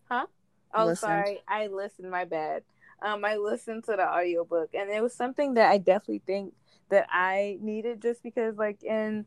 [0.05, 0.27] Huh?
[0.75, 1.09] Oh, Listened.
[1.11, 1.41] sorry.
[1.49, 2.11] I listened.
[2.11, 2.63] My bad.
[3.03, 6.53] Um, I listened to the audiobook, and it was something that I definitely think
[6.91, 9.25] that I needed, just because, like in,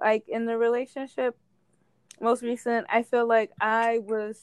[0.00, 1.36] like in the relationship,
[2.20, 4.40] most recent, I feel like I was,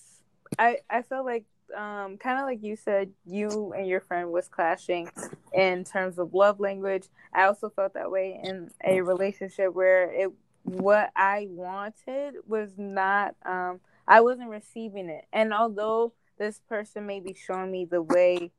[0.58, 1.44] I I feel like,
[1.76, 5.10] um, kind of like you said, you and your friend was clashing
[5.54, 7.08] in terms of love language.
[7.34, 10.32] I also felt that way in a relationship where it,
[10.64, 15.26] what I wanted was not, um, I wasn't receiving it.
[15.32, 18.52] And although this person may be showing me the way,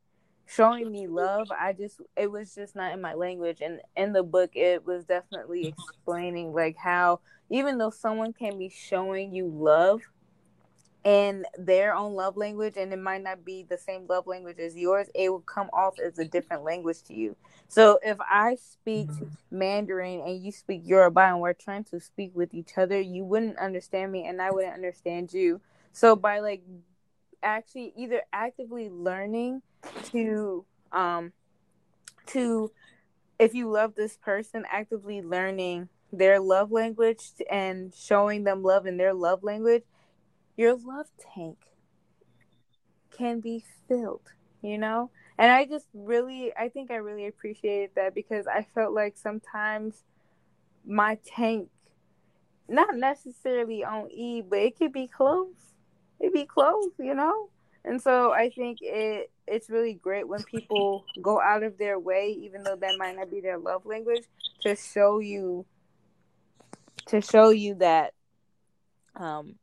[0.45, 3.61] showing me love, I just, it was just not in my language.
[3.61, 7.19] And in the book, it was definitely explaining like how,
[7.49, 10.01] even though someone can be showing you love
[11.03, 14.75] in their own love language and it might not be the same love language as
[14.75, 17.35] yours, it will come off as a different language to you.
[17.67, 19.09] So if I speak
[19.49, 23.57] Mandarin and you speak Yoruba and we're trying to speak with each other, you wouldn't
[23.57, 25.61] understand me and I wouldn't understand you.
[25.91, 26.61] So by like
[27.41, 29.63] actually either actively learning
[30.11, 31.33] to um
[32.27, 32.71] to
[33.39, 38.97] if you love this person, actively learning their love language and showing them love in
[38.97, 39.83] their love language,
[40.61, 41.57] your love tank
[43.09, 44.29] can be filled,
[44.61, 45.09] you know?
[45.39, 50.03] And I just really, I think I really appreciated that because I felt like sometimes
[50.85, 51.69] my tank,
[52.69, 55.55] not necessarily on E, but it could be close.
[56.19, 57.49] It be close, you know?
[57.83, 62.37] And so I think it it's really great when people go out of their way,
[62.39, 64.25] even though that might not be their love language,
[64.61, 65.65] to show you
[67.07, 68.13] to show you that
[69.15, 69.55] um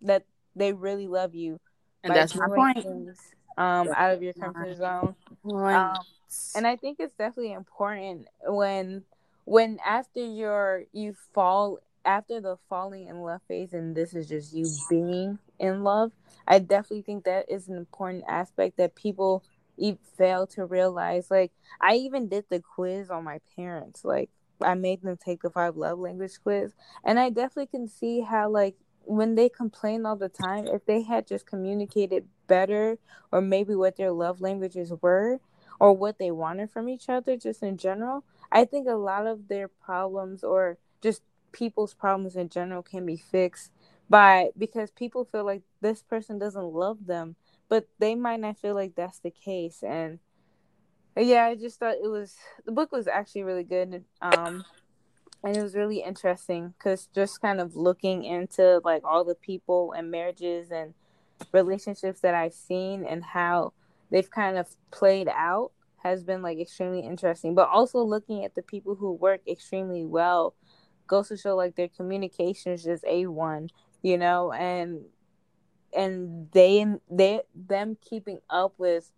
[0.00, 0.24] that
[0.56, 1.60] they really love you
[2.02, 2.82] And that's my point.
[2.82, 3.18] things
[3.58, 5.14] um out of your my comfort zone.
[5.42, 5.76] Point.
[5.76, 5.98] Um,
[6.54, 9.04] and I think it's definitely important when
[9.44, 14.54] when after your you fall after the falling in love phase and this is just
[14.54, 16.12] you being in love,
[16.46, 19.42] I definitely think that is an important aspect that people
[19.76, 21.30] e- fail to realize.
[21.30, 24.04] Like I even did the quiz on my parents.
[24.04, 26.72] Like I made them take the five love language quiz,
[27.04, 31.02] and I definitely can see how like when they complain all the time, if they
[31.02, 32.98] had just communicated better,
[33.32, 35.40] or maybe what their love languages were,
[35.78, 39.48] or what they wanted from each other, just in general, I think a lot of
[39.48, 43.70] their problems or just people's problems in general can be fixed
[44.08, 47.36] by because people feel like this person doesn't love them,
[47.68, 49.82] but they might not feel like that's the case.
[49.82, 50.18] And
[51.16, 54.04] yeah, I just thought it was the book was actually really good.
[54.20, 54.64] Um,
[55.46, 59.92] and it was really interesting because just kind of looking into like all the people
[59.92, 60.92] and marriages and
[61.52, 63.72] relationships that I've seen and how
[64.10, 65.70] they've kind of played out
[66.02, 67.54] has been like extremely interesting.
[67.54, 70.54] But also looking at the people who work extremely well
[71.06, 73.70] goes to show like their communication is just a one,
[74.02, 75.02] you know, and
[75.96, 79.12] and they they them keeping up with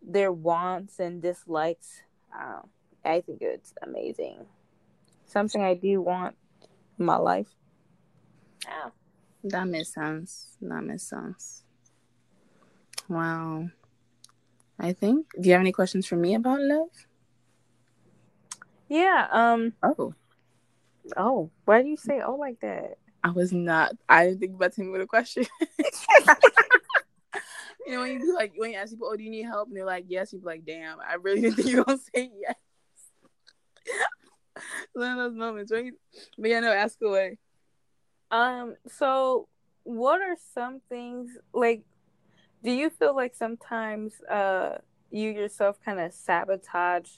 [0.00, 2.02] their wants and dislikes.
[2.32, 2.68] Um,
[3.04, 4.46] I think it's amazing.
[5.30, 6.34] Something I do want
[6.98, 7.46] in my life.
[8.64, 8.90] Yeah.
[9.44, 10.56] That makes sense.
[10.60, 11.62] That makes sense.
[13.08, 13.70] Wow.
[14.76, 15.28] I think.
[15.40, 16.88] Do you have any questions for me about love?
[18.88, 19.28] Yeah.
[19.30, 19.72] Um.
[19.84, 20.14] Oh,
[21.16, 22.98] Oh, why do you say oh like that?
[23.22, 23.92] I was not.
[24.08, 25.46] I didn't think about him with a question.
[27.86, 29.68] you know when you do like when you ask people, "Oh, do you need help?"
[29.68, 32.32] and they're like, "Yes," you're like, "Damn, I really didn't think you were gonna say
[32.40, 32.56] yes."
[34.92, 35.92] One of those moments, right?
[36.38, 37.38] But yeah, no, ask away.
[38.30, 38.74] Um.
[38.88, 39.48] So,
[39.84, 41.82] what are some things like?
[42.62, 44.78] Do you feel like sometimes uh
[45.10, 47.08] you yourself kind of sabotage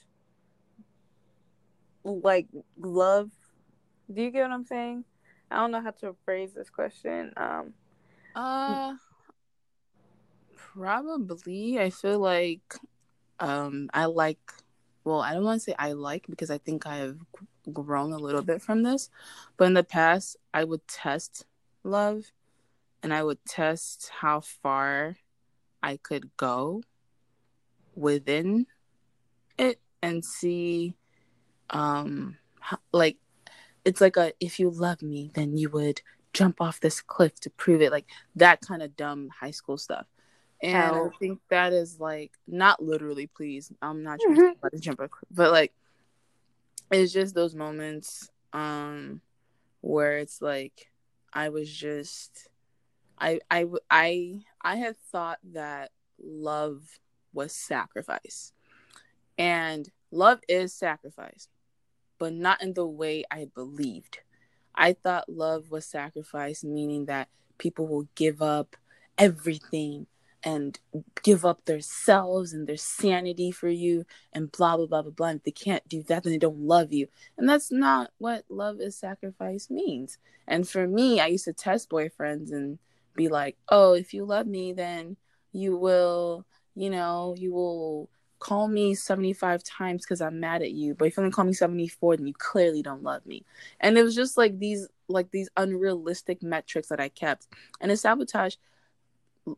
[2.03, 2.47] like
[2.77, 3.31] love?
[4.13, 5.05] Do you get what I'm saying?
[5.49, 7.31] I don't know how to phrase this question.
[7.37, 7.73] Um,
[8.35, 8.93] uh,
[10.55, 11.79] probably.
[11.79, 12.75] I feel like,
[13.39, 14.39] um, I like.
[15.03, 17.17] Well, I don't want to say I like because I think I have
[17.71, 19.09] grown a little bit from this,
[19.57, 21.45] but in the past, I would test
[21.83, 22.31] love,
[23.01, 25.17] and I would test how far
[25.81, 26.81] I could go
[27.95, 28.65] within
[29.57, 30.95] it and see,
[31.69, 33.17] um, how, like
[33.85, 36.01] it's like a if you love me, then you would
[36.33, 38.05] jump off this cliff to prove it, like
[38.35, 40.07] that kind of dumb high school stuff.
[40.61, 41.11] And oh.
[41.13, 43.71] I think that is like not literally, please.
[43.81, 45.73] I'm not trying to jump but like
[46.91, 49.21] it's just those moments um
[49.81, 50.91] where it's like
[51.31, 52.49] I was just
[53.19, 56.99] I I I I had thought that love
[57.33, 58.53] was sacrifice.
[59.37, 61.47] And love is sacrifice
[62.23, 64.19] but not in the way I believed.
[64.75, 67.27] I thought love was sacrifice, meaning that
[67.57, 68.77] people will give up
[69.17, 70.07] everything
[70.43, 70.79] and
[71.23, 75.27] give up their selves and their sanity for you and blah blah blah blah blah.
[75.27, 77.07] And if they can't do that, then they don't love you.
[77.37, 80.17] And that's not what love is sacrifice means.
[80.47, 82.79] And for me, I used to test boyfriends and
[83.15, 85.17] be like, oh, if you love me, then
[85.51, 88.09] you will, you know, you will
[88.43, 91.53] call me 75 times because I'm mad at you, but if you only call me
[91.53, 93.45] 74, then you clearly don't love me.
[93.79, 97.47] And it was just like these like these unrealistic metrics that I kept.
[97.79, 98.55] And it sabotage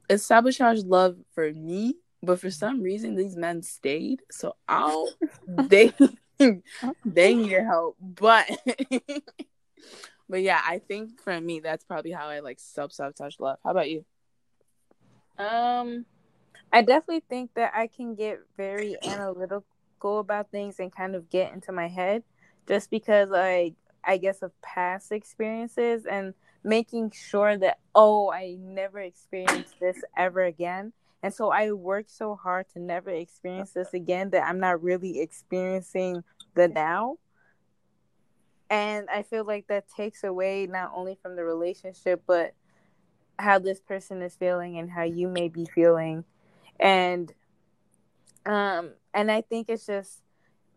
[0.10, 4.22] it sabotaged love for me, but for some reason these men stayed.
[4.32, 5.10] So I'll
[5.48, 5.94] they
[7.06, 7.98] they need your help.
[8.00, 8.50] But
[10.30, 13.60] but yeah, I think for me that's probably how I like self sabotage love.
[13.64, 14.06] How about you?
[15.38, 16.06] Um
[16.72, 19.64] I definitely think that I can get very analytical
[20.20, 22.24] about things and kind of get into my head
[22.68, 26.34] just because like I guess of past experiences and
[26.66, 30.92] making sure that oh I never experienced this ever again.
[31.24, 35.22] And so I work so hard to never experience this again that I'm not really
[35.22, 36.24] experiencing
[36.56, 37.18] the now.
[38.70, 42.54] And I feel like that takes away not only from the relationship but
[43.38, 46.24] how this person is feeling and how you may be feeling
[46.80, 47.34] and
[48.46, 50.22] um and i think it's just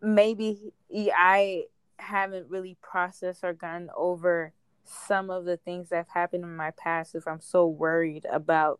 [0.01, 0.73] maybe
[1.15, 1.63] i
[1.97, 4.53] haven't really processed or gotten over
[4.89, 8.79] some of the things that have happened in my past if i'm so worried about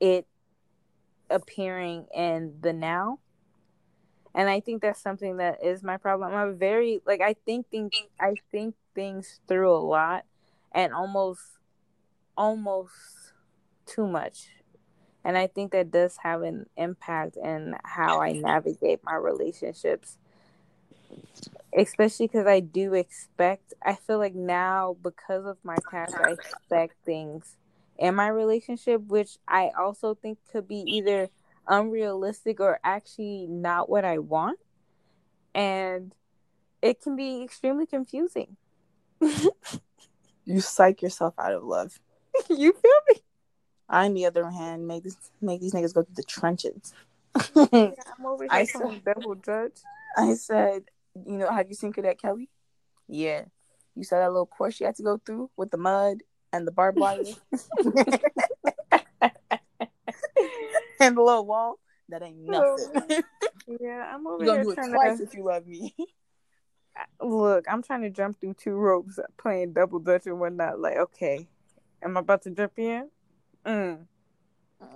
[0.00, 0.26] it
[1.30, 3.18] appearing in the now.
[4.34, 6.34] And i think that's something that is my problem.
[6.34, 10.24] I'm very like i think things i think things through a lot
[10.72, 11.42] and almost
[12.36, 12.92] almost
[13.86, 14.48] too much.
[15.24, 20.18] And I think that does have an impact in how I navigate my relationships.
[21.76, 26.94] Especially because I do expect, I feel like now because of my past, I expect
[27.04, 27.56] things
[27.98, 31.30] in my relationship, which I also think could be either
[31.66, 34.58] unrealistic or actually not what I want.
[35.54, 36.14] And
[36.82, 38.56] it can be extremely confusing.
[40.44, 41.98] you psych yourself out of love.
[42.48, 43.22] you feel me?
[43.88, 46.94] I, on the other hand, make this make these niggas go through the trenches.
[47.54, 49.72] yeah, I'm over here I said, double judge.
[50.16, 50.84] I said,
[51.14, 52.48] you know, have you seen Cadet Kelly?
[53.08, 53.44] Yeah.
[53.94, 56.72] You saw that little course she had to go through with the mud and the
[56.72, 57.18] barbed wire
[61.00, 61.78] and the little wall.
[62.08, 63.22] That ain't nothing.
[63.80, 65.24] yeah, I'm over You're here trying twice to...
[65.24, 65.94] if you love me.
[67.20, 70.78] Look, I'm trying to jump through two ropes, playing double dutch and whatnot.
[70.78, 71.48] Like, okay,
[72.02, 73.08] am I about to jump in?
[73.66, 74.06] Mm.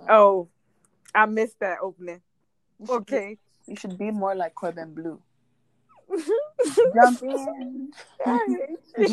[0.07, 0.47] Oh,
[1.13, 2.21] I missed that opening.
[2.87, 3.37] Okay.
[3.65, 5.21] You should be more like Corbin Bleu.
[6.95, 7.91] Jump in.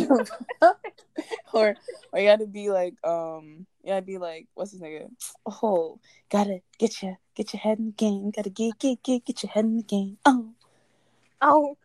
[1.52, 1.76] or
[2.12, 5.08] or you gotta be like um you gotta be like what's his nigga?
[5.46, 5.98] Oh,
[6.30, 8.30] gotta get your get your head in the game.
[8.30, 10.18] Gotta get get get get your head in the game.
[10.24, 10.50] Oh.
[11.42, 11.76] Oh,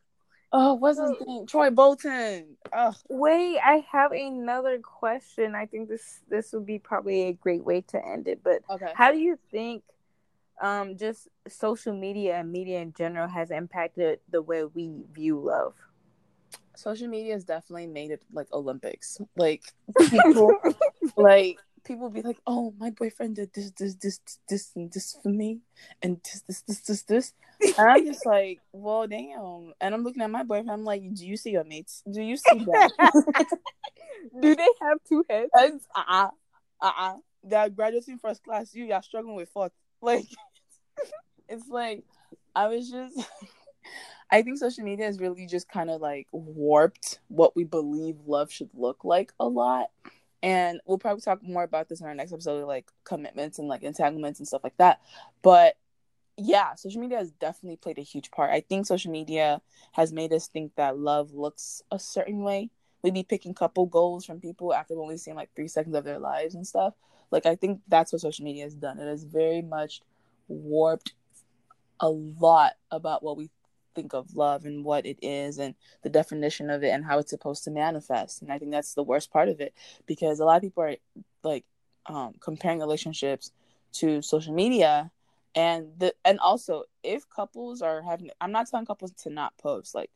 [0.53, 1.45] Oh, what's his name?
[1.45, 2.57] Troy Bolton.
[2.73, 2.93] Oh.
[3.07, 5.55] Wait, I have another question.
[5.55, 8.41] I think this this would be probably a great way to end it.
[8.43, 8.91] But okay.
[8.93, 9.83] how do you think
[10.61, 15.73] um just social media and media in general has impacted the way we view love?
[16.75, 19.19] Social media has definitely made it like Olympics.
[19.35, 19.63] Like
[20.09, 20.55] people
[21.17, 25.29] like people be like, "Oh, my boyfriend did this, this, this, this, and this for
[25.29, 25.59] me,
[26.01, 27.33] and this, this, this, this, this,"
[27.77, 30.71] and I'm just like, "Well, damn!" And I'm looking at my boyfriend.
[30.71, 32.03] I'm like, "Do you see your mates?
[32.09, 32.91] Do you see that?
[34.41, 36.27] Do they have two heads?" Uh uh
[36.81, 37.13] uh uh.
[37.43, 38.73] They're graduating first class.
[38.73, 39.71] You are struggling with fourth.
[40.01, 40.25] Like,
[41.49, 42.03] it's like
[42.55, 43.17] I was just.
[44.33, 48.49] I think social media has really just kind of like warped what we believe love
[48.49, 49.87] should look like a lot.
[50.41, 53.83] And we'll probably talk more about this in our next episode, like commitments and like
[53.83, 55.01] entanglements and stuff like that.
[55.41, 55.75] But
[56.37, 58.51] yeah, social media has definitely played a huge part.
[58.51, 62.69] I think social media has made us think that love looks a certain way.
[63.03, 66.19] We'd be picking couple goals from people after only seeing like three seconds of their
[66.19, 66.93] lives and stuff.
[67.31, 68.99] Like I think that's what social media has done.
[68.99, 70.01] It has very much
[70.51, 71.13] warped
[71.99, 73.49] a lot about what we
[73.93, 77.29] think of love and what it is and the definition of it and how it's
[77.29, 78.41] supposed to manifest.
[78.41, 79.73] And I think that's the worst part of it
[80.05, 80.95] because a lot of people are
[81.43, 81.65] like
[82.05, 83.51] um, comparing relationships
[83.93, 85.11] to social media
[85.55, 89.93] and the and also if couples are having i'm not telling couples to not post
[89.93, 90.09] like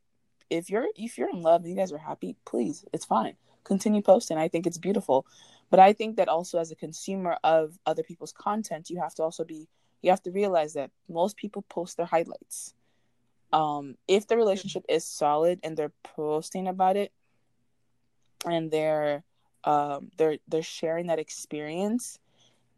[0.48, 3.34] if you're if you're in love and you guys are happy please it's fine.
[3.64, 4.38] Continue posting.
[4.38, 5.26] I think it's beautiful.
[5.70, 9.22] But i think that also as a consumer of other people's content you have to
[9.22, 9.68] also be
[10.06, 12.74] you have to realize that most people post their highlights.
[13.52, 17.12] Um if the relationship is solid and they're posting about it
[18.44, 19.24] and they're
[19.64, 22.18] um they're they're sharing that experience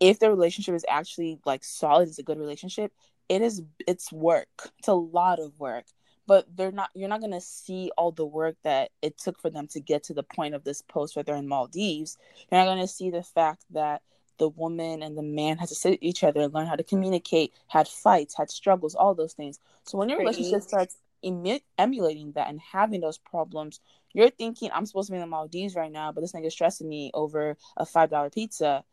[0.01, 2.93] if the relationship is actually like solid it's a good relationship
[3.29, 4.72] it is it's work.
[4.79, 5.85] It's a lot of work.
[6.26, 9.49] But they're not you're not going to see all the work that it took for
[9.49, 12.18] them to get to the point of this post where they're in maldives.
[12.51, 14.03] You're not going to see the fact that
[14.39, 17.53] the woman and the man had to sit each other and learn how to communicate
[17.66, 22.49] had fights had struggles all those things so when your relationship starts emu- emulating that
[22.49, 23.80] and having those problems
[24.12, 26.89] you're thinking i'm supposed to be in the maldives right now but this nigga's stressing
[26.89, 28.84] me over a five dollar pizza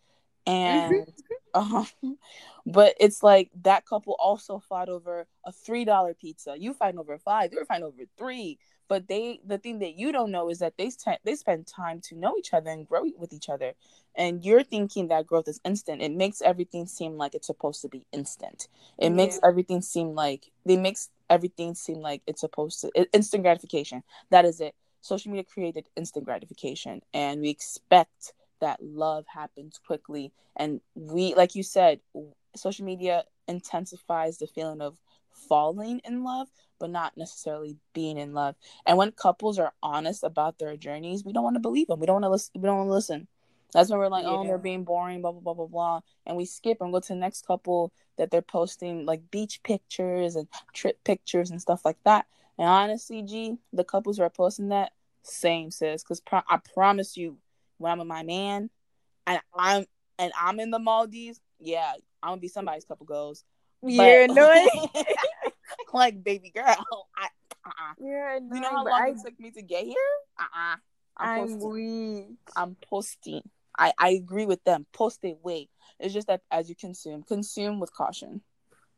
[0.47, 1.07] and
[1.53, 1.87] um,
[2.65, 6.55] but it's like that couple also fought over a three dollar pizza.
[6.57, 8.59] You fighting over five, they were fighting over three.
[8.87, 12.01] But they, the thing that you don't know is that they t- they spend time
[12.01, 13.73] to know each other and grow with each other,
[14.15, 16.01] and you're thinking that growth is instant.
[16.01, 18.67] It makes everything seem like it's supposed to be instant.
[18.97, 19.15] It yeah.
[19.15, 24.03] makes everything seem like they makes everything seem like it's supposed to instant gratification.
[24.29, 24.75] That is it.
[25.01, 31.55] Social media created instant gratification, and we expect that love happens quickly and we like
[31.55, 31.99] you said
[32.55, 34.97] social media intensifies the feeling of
[35.35, 36.47] falling in love
[36.79, 38.55] but not necessarily being in love.
[38.85, 42.05] And when couples are honest about their journeys we don't want to believe them we
[42.05, 43.27] don't want to listen we don't want to listen.
[43.73, 44.37] That's when we're like oh, yeah.
[44.37, 46.01] oh they're being boring blah blah blah blah blah.
[46.25, 50.35] And we skip and go to the next couple that they're posting like beach pictures
[50.35, 52.25] and trip pictures and stuff like that.
[52.57, 56.03] And honestly g the couples who are posting that same sis.
[56.03, 57.37] Because pro- i promise you
[57.77, 58.69] when I'm with my man
[59.27, 59.85] and I'm
[60.17, 63.43] and I'm in the Maldives, yeah, I'm gonna be somebody's couple goals.
[63.85, 64.67] You're annoying.
[65.93, 66.65] like baby girl,
[67.15, 67.27] I,
[67.65, 67.93] uh-uh.
[67.99, 68.53] You're annoying.
[68.53, 69.95] You know how long I, it took me to get here?
[70.39, 70.75] Uh-uh.
[71.17, 72.37] I'm, I'm weak.
[72.55, 73.41] I'm posting.
[73.77, 74.85] I I agree with them.
[74.93, 75.37] Post it.
[75.43, 75.69] Wait.
[75.99, 78.41] It's just that as you consume, consume with caution.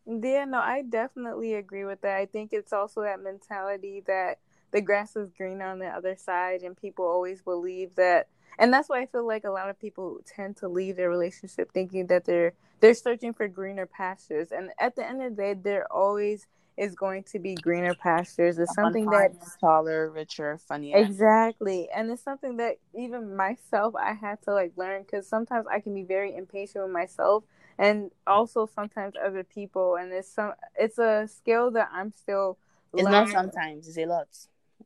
[0.08, 2.18] Yeah, no, I definitely agree with that.
[2.18, 4.40] I think it's also that mentality that
[4.72, 8.28] the grass is green on the other side, and people always believe that
[8.60, 11.72] and that's why I feel like a lot of people tend to leave their relationship
[11.72, 15.54] thinking that they're they're searching for greener pastures, and at the end of the day,
[15.54, 16.48] there always
[16.78, 18.60] is going to be greener pastures.
[18.60, 20.98] It's something that's taller, richer, funnier.
[20.98, 25.80] Exactly, and it's something that even myself I had to like learn because sometimes I
[25.80, 27.44] can be very impatient with myself,
[27.80, 32.58] and also sometimes other people, and it's some it's a skill that I'm still.
[32.94, 33.34] It's learning.
[33.34, 34.28] not sometimes; it's a lot.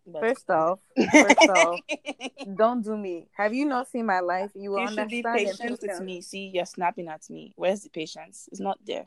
[0.06, 0.22] But...
[0.22, 0.80] First off,
[1.12, 1.80] first off,
[2.56, 3.28] don't do me.
[3.34, 4.52] Have you not seen my life?
[4.56, 6.22] You, you should be patient with me.
[6.22, 7.54] See, you're snapping at me.
[7.56, 8.50] Where's the patience?
[8.52, 9.06] It's not there.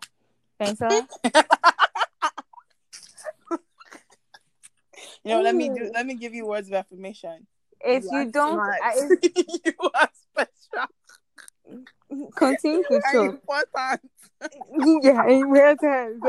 [0.59, 1.07] Thanks, sir.
[3.51, 3.59] you
[5.25, 5.43] know, Ooh.
[5.43, 5.91] let me do.
[5.93, 7.47] Let me give you words of affirmation.
[7.81, 10.89] If you, you don't, I, you are special.
[12.37, 13.25] Continue to show.
[13.25, 14.11] Important.
[15.03, 16.23] yeah, important.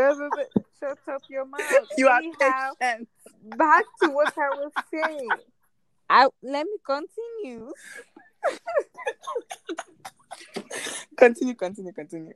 [0.86, 1.62] Shut up your mouth.
[1.98, 3.10] You are patient
[3.44, 5.30] back to what I was saying.
[6.10, 7.72] I let me continue.
[11.18, 12.34] continue, continue, continue.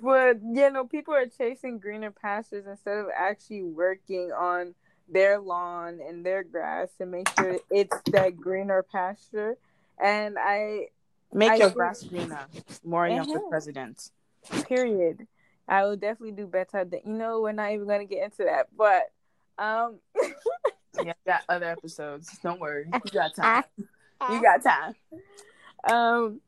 [0.00, 4.74] But you know, people are chasing greener pastures instead of actually working on
[5.08, 9.56] their lawn and their grass to make sure it's that greener pasture.
[10.02, 10.88] And I
[11.32, 12.46] make I your think, grass greener.
[12.84, 13.48] More young for uh-huh.
[13.50, 14.10] president.
[14.66, 15.26] Period.
[15.68, 16.84] I will definitely do better.
[16.84, 19.04] Than, you know, we're not even gonna get into that, but
[19.58, 19.98] um,
[21.02, 22.38] yeah, got other episodes.
[22.42, 23.64] Don't worry, you got time.
[24.30, 24.94] You got time.
[25.88, 26.40] Um,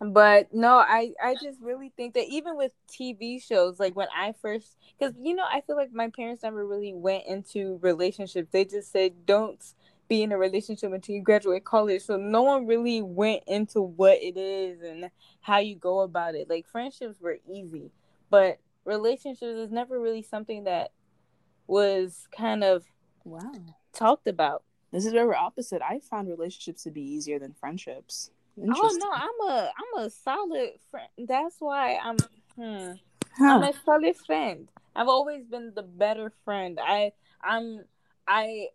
[0.00, 4.34] but no, I I just really think that even with TV shows, like when I
[4.40, 8.48] first, because you know, I feel like my parents never really went into relationships.
[8.52, 9.62] They just said don't
[10.08, 12.02] be in a relationship until you graduate college.
[12.02, 15.10] So no one really went into what it is and
[15.40, 16.48] how you go about it.
[16.48, 17.90] Like friendships were easy,
[18.30, 20.92] but relationships is never really something that
[21.66, 22.84] was kind of
[23.24, 23.52] wow
[23.92, 24.62] talked about.
[24.92, 25.82] This is where we're opposite.
[25.82, 28.30] I found relationships to be easier than friendships.
[28.58, 31.08] Oh no, I'm a I'm a solid friend.
[31.18, 32.16] That's why I'm
[32.56, 32.92] hmm,
[33.36, 33.44] huh.
[33.44, 34.68] I'm a solid friend.
[34.94, 36.78] I've always been the better friend.
[36.82, 37.12] I
[37.42, 37.84] I'm
[38.26, 38.68] I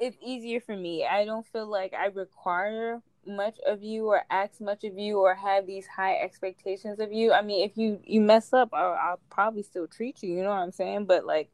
[0.00, 1.04] it's easier for me.
[1.04, 5.34] I don't feel like I require much of you or ask much of you or
[5.34, 7.32] have these high expectations of you.
[7.32, 10.34] I mean, if you you mess up, I'll, I'll probably still treat you.
[10.34, 11.04] You know what I'm saying?
[11.06, 11.50] But like,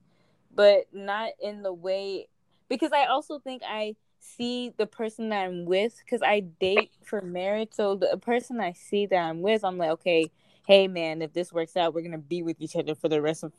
[0.54, 2.28] but not in the way
[2.68, 7.20] because I also think I see the person that I'm with because I date for
[7.20, 7.70] marriage.
[7.72, 10.30] So the person I see that I'm with, I'm like, okay,
[10.66, 13.44] hey man, if this works out, we're gonna be with each other for the rest
[13.44, 13.52] of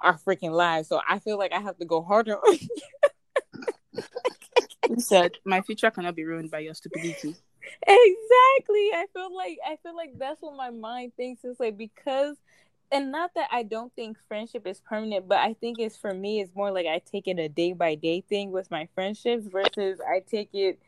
[0.00, 0.88] our freaking lives.
[0.88, 2.68] So I feel like I have to go harder on you.
[4.98, 7.36] said my future cannot be ruined by your stupidity
[7.82, 8.90] exactly.
[8.92, 11.44] I feel like i feel like that's what my mind thinks.
[11.44, 12.36] It's like because
[12.92, 16.40] and not that i don't think friendship is permanent but i think it's for me
[16.40, 20.00] it's more like i take it a day by day thing with my friendships versus
[20.08, 20.78] i take it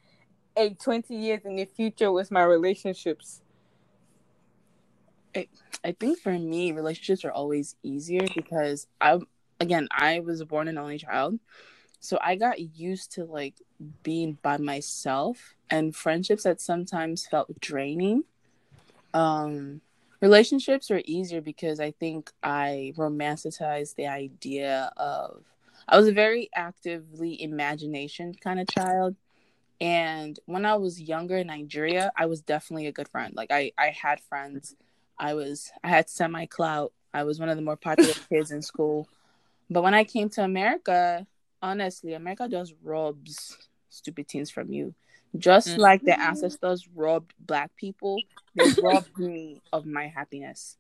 [0.57, 3.41] a 20 years in the future with my relationships.
[5.35, 5.49] I,
[5.83, 9.19] I think for me relationships are always easier because i
[9.61, 11.39] again i was born an only child
[12.03, 13.55] so I got used to like
[14.03, 18.25] being by myself and friendships that sometimes felt draining.
[19.15, 19.81] Um
[20.21, 25.45] relationships are easier because I think I romanticized the idea of
[25.87, 29.15] I was a very actively imagination kind of child.
[29.81, 33.33] And when I was younger in Nigeria, I was definitely a good friend.
[33.37, 34.75] Like I, I had friends.
[35.21, 36.93] I was I had semi clout.
[37.15, 39.09] I was one of the more popular kids in school.
[39.71, 41.27] But when I came to America,
[41.63, 43.57] honestly, America just robs
[43.89, 44.95] stupid things from you.
[45.37, 45.81] Just mm-hmm.
[45.81, 48.21] like the ancestors robbed black people,
[48.55, 50.77] they robbed me of my happiness.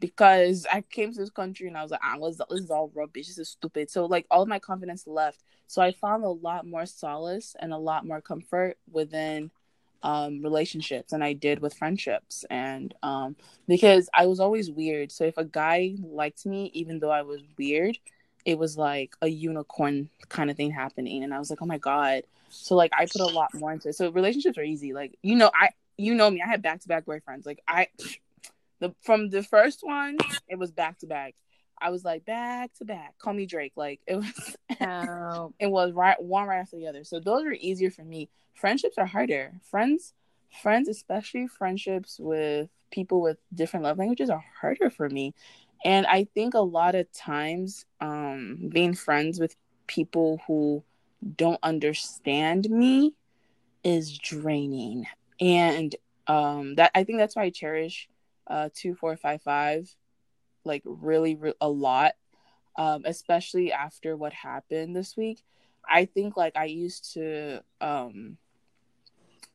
[0.00, 3.28] Because I came to this country and I was like, ah, this is all rubbish.
[3.28, 3.90] This is stupid.
[3.90, 5.42] So like all my confidence left.
[5.66, 9.50] So I found a lot more solace and a lot more comfort within
[10.02, 12.44] um, relationships than I did with friendships.
[12.50, 15.10] And um, because I was always weird.
[15.10, 17.96] So if a guy liked me, even though I was weird,
[18.44, 21.78] it was like a unicorn kind of thing happening and i was like oh my
[21.78, 22.22] god.
[22.50, 23.94] So like i put a lot more into it.
[23.94, 24.92] So relationships are easy.
[24.92, 27.46] Like you know i you know me i had back-to-back boyfriends.
[27.46, 27.88] Like i
[28.80, 30.16] the from the first one
[30.48, 31.34] it was back to back
[31.80, 33.72] i was like back to back call me drake.
[33.76, 35.52] Like it was oh.
[35.58, 37.04] it was right one right after the other.
[37.04, 38.28] So those were easier for me.
[38.54, 39.52] Friendships are harder.
[39.70, 40.12] Friends
[40.62, 45.34] friends especially friendships with people with different love languages are harder for me
[45.84, 49.56] and I think a lot of times, um, being friends with
[49.86, 50.82] people who
[51.36, 53.14] don't understand me
[53.84, 55.06] is draining.
[55.40, 55.94] And
[56.26, 58.08] um, that I think that's why I cherish
[58.46, 59.94] uh, two, four, five, five,
[60.64, 62.12] like really, re- a lot.
[62.76, 65.44] Um, especially after what happened this week.
[65.88, 68.38] I think like I used to, um,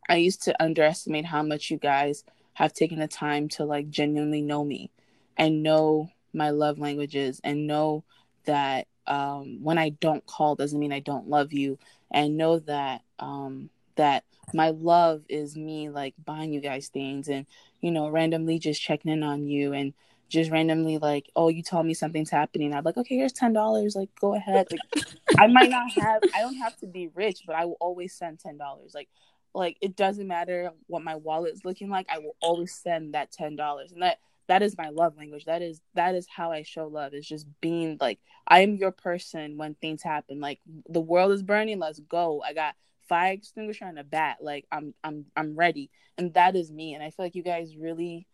[0.08, 2.24] I used to underestimate how much you guys
[2.54, 4.92] have taken the time to like genuinely know me
[5.36, 8.04] and know my love languages and know
[8.46, 11.80] that um, when I don't call doesn't mean I don't love you,
[12.12, 14.24] and know that um, that
[14.54, 17.46] my love is me like buying you guys things and
[17.82, 19.94] you know randomly just checking in on you and
[20.28, 22.74] just randomly like oh you told me something's happening.
[22.74, 23.96] I'm like okay here's ten dollars.
[23.96, 24.68] Like go ahead.
[24.72, 25.06] Like
[25.38, 28.40] i might not have i don't have to be rich but i will always send
[28.40, 28.94] ten dollars.
[28.94, 29.10] Like
[29.54, 33.56] like it doesn't matter what my wallet's looking like i will always send that ten
[33.56, 33.92] dollars.
[33.92, 34.20] And that
[34.50, 35.46] that is my love language.
[35.46, 38.92] That is that is how i show love is just being like i am your
[38.92, 40.42] person when things happen.
[40.42, 42.42] Like the world is burning let's go.
[42.46, 42.76] I got
[43.08, 44.38] fire extinguisher and a bat.
[44.42, 45.92] Like i'm i'm i'm ready.
[46.18, 46.96] And that is me.
[46.96, 48.28] And i feel like you guys really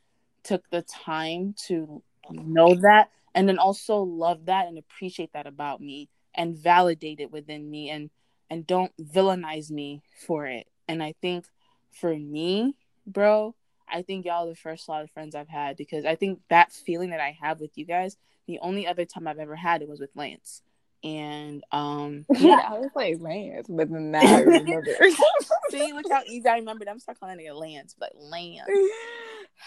[0.44, 2.02] took the time to
[2.32, 7.32] know that and then also love that and appreciate that about me and validate it
[7.32, 8.10] within me and
[8.50, 10.68] and don't villainize me for it.
[10.88, 11.46] And i think
[11.92, 13.56] for me bro
[13.88, 16.72] I think y'all are the first lot of friends I've had because I think that
[16.72, 18.18] feeling that I have with you guys,
[18.48, 20.62] the only other time I've ever had it was with Lance.
[21.04, 24.96] And um yeah, I was like Lance, but then now I remember.
[25.70, 26.88] See, look how easy I remembered.
[26.88, 28.70] I'm start calling it Lance, but Lance.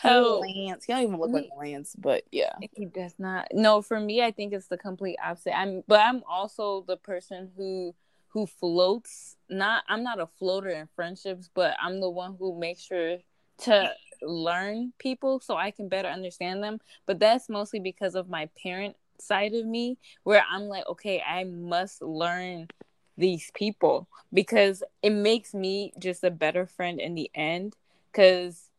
[0.05, 0.85] Oh, Lance.
[0.85, 2.53] He don't even look like Lance, but yeah.
[2.73, 3.49] He does not.
[3.53, 5.59] No, for me, I think it's the complete opposite.
[5.59, 7.95] I'm, but I'm also the person who
[8.29, 9.37] who floats.
[9.49, 13.19] Not, I'm not a floater in friendships, but I'm the one who makes sure
[13.63, 13.93] to
[14.23, 16.81] learn people so I can better understand them.
[17.07, 21.45] But that's mostly because of my parent side of me, where I'm like, okay, I
[21.45, 22.69] must learn
[23.17, 27.75] these people because it makes me just a better friend in the end.
[28.13, 28.71] Because,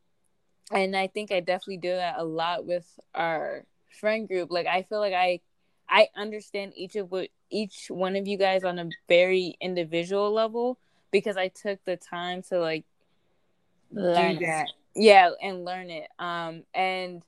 [0.72, 3.66] and I think I definitely do that a lot with our
[4.00, 4.52] friend group.
[4.52, 5.42] Like, I feel like I
[5.90, 10.78] I understand each of what each one of you guys on a very individual level
[11.12, 12.86] because I took the time to like
[13.92, 14.70] Learn do that.
[14.96, 16.10] Yeah, and learn it.
[16.18, 17.24] Um, and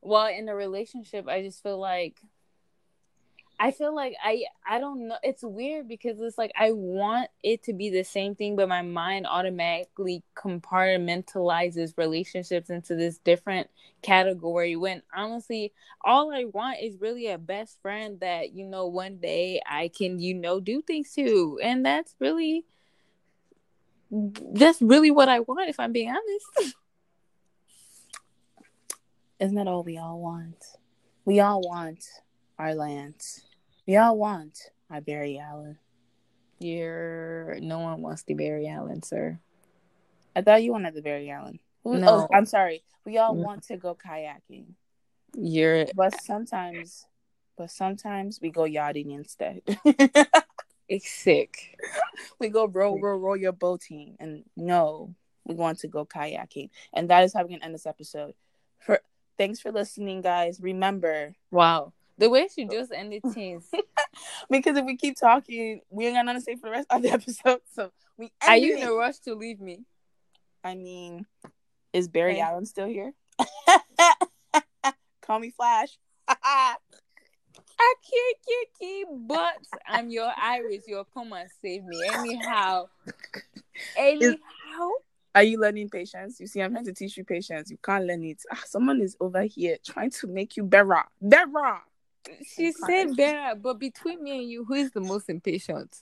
[0.00, 2.20] while in a relationship, I just feel like
[3.58, 5.16] I feel like I I don't know.
[5.22, 8.82] It's weird because it's like I want it to be the same thing, but my
[8.82, 13.70] mind automatically compartmentalizes relationships into this different
[14.02, 14.76] category.
[14.76, 15.72] When honestly,
[16.04, 20.20] all I want is really a best friend that you know one day I can
[20.20, 22.66] you know do things to, and that's really
[24.10, 25.70] that's really what I want.
[25.70, 26.76] If I'm being honest.
[29.38, 30.64] Isn't that all we all want?
[31.24, 32.04] We all want
[32.58, 33.44] our lands.
[33.86, 34.58] We all want
[34.90, 35.78] our Barry Allen.
[36.58, 39.38] You're no one wants the Barry Allen, sir.
[40.34, 41.60] I thought you wanted the Barry Allen.
[41.84, 42.26] Who- No.
[42.30, 42.82] Oh, I'm sorry.
[43.04, 43.42] We all No.
[43.42, 44.74] want to go kayaking,
[45.36, 47.06] You're but sometimes,
[47.56, 49.62] but sometimes we go yachting instead.
[50.88, 51.76] It's sick.
[52.38, 57.10] we go row, row, row your boating, and no, we want to go kayaking, and
[57.10, 58.34] that is how we can end this episode.
[58.78, 59.00] For
[59.38, 60.60] thanks for listening, guys.
[60.60, 61.92] Remember, Wow.
[62.18, 62.72] The way she oh.
[62.72, 63.68] just ended things.
[64.50, 67.02] because if we keep talking, we ain't got nothing to say for the rest of
[67.02, 67.60] the episode.
[67.74, 68.88] So we Are you in it.
[68.88, 69.84] a rush to leave me?
[70.64, 71.26] I mean,
[71.92, 72.40] is Barry Okay.
[72.40, 73.12] Allen still here?
[75.22, 75.98] Call me Flash.
[77.78, 78.36] I can't
[78.80, 80.84] you, but I'm your Iris.
[80.86, 82.02] You'll come and save me.
[82.12, 82.86] Anyhow.
[83.96, 84.36] Anyhow.
[85.36, 86.40] Are you learning patience?
[86.40, 87.70] You see, I'm trying to teach you patience.
[87.70, 88.42] You can't learn it.
[88.50, 91.02] Ah, someone is over here trying to make you better.
[91.20, 91.76] Better.
[92.56, 95.94] She said better, but between me and you, who is the most impatient?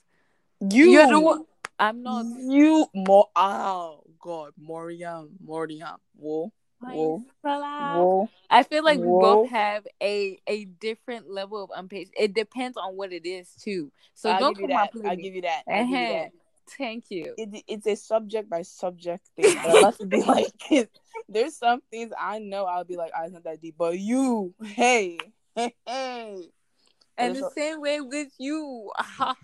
[0.61, 0.89] You.
[0.89, 1.43] You're the one.
[1.77, 2.25] I'm not.
[2.47, 3.27] You more.
[3.35, 5.97] Oh God, Moriam, Moriam.
[6.15, 8.29] Whoa, whoa, whoa.
[8.49, 12.11] I feel like we both have a a different level of impatience.
[12.17, 13.91] It depends on what it is too.
[14.13, 14.77] So I'll don't come that.
[14.77, 15.63] up I'll give you that.
[15.69, 16.13] I'll give you Uh-huh.
[16.13, 16.31] that.
[16.77, 17.33] Thank you.
[17.37, 19.57] It, it's a subject by subject thing.
[19.57, 20.51] I have to be like,
[21.29, 23.75] there's some things I know I'll be like, ah, it's not that deep.
[23.77, 25.19] But you, hey,
[25.55, 26.49] hey, hey.
[27.17, 28.91] And There's the a- same way with you.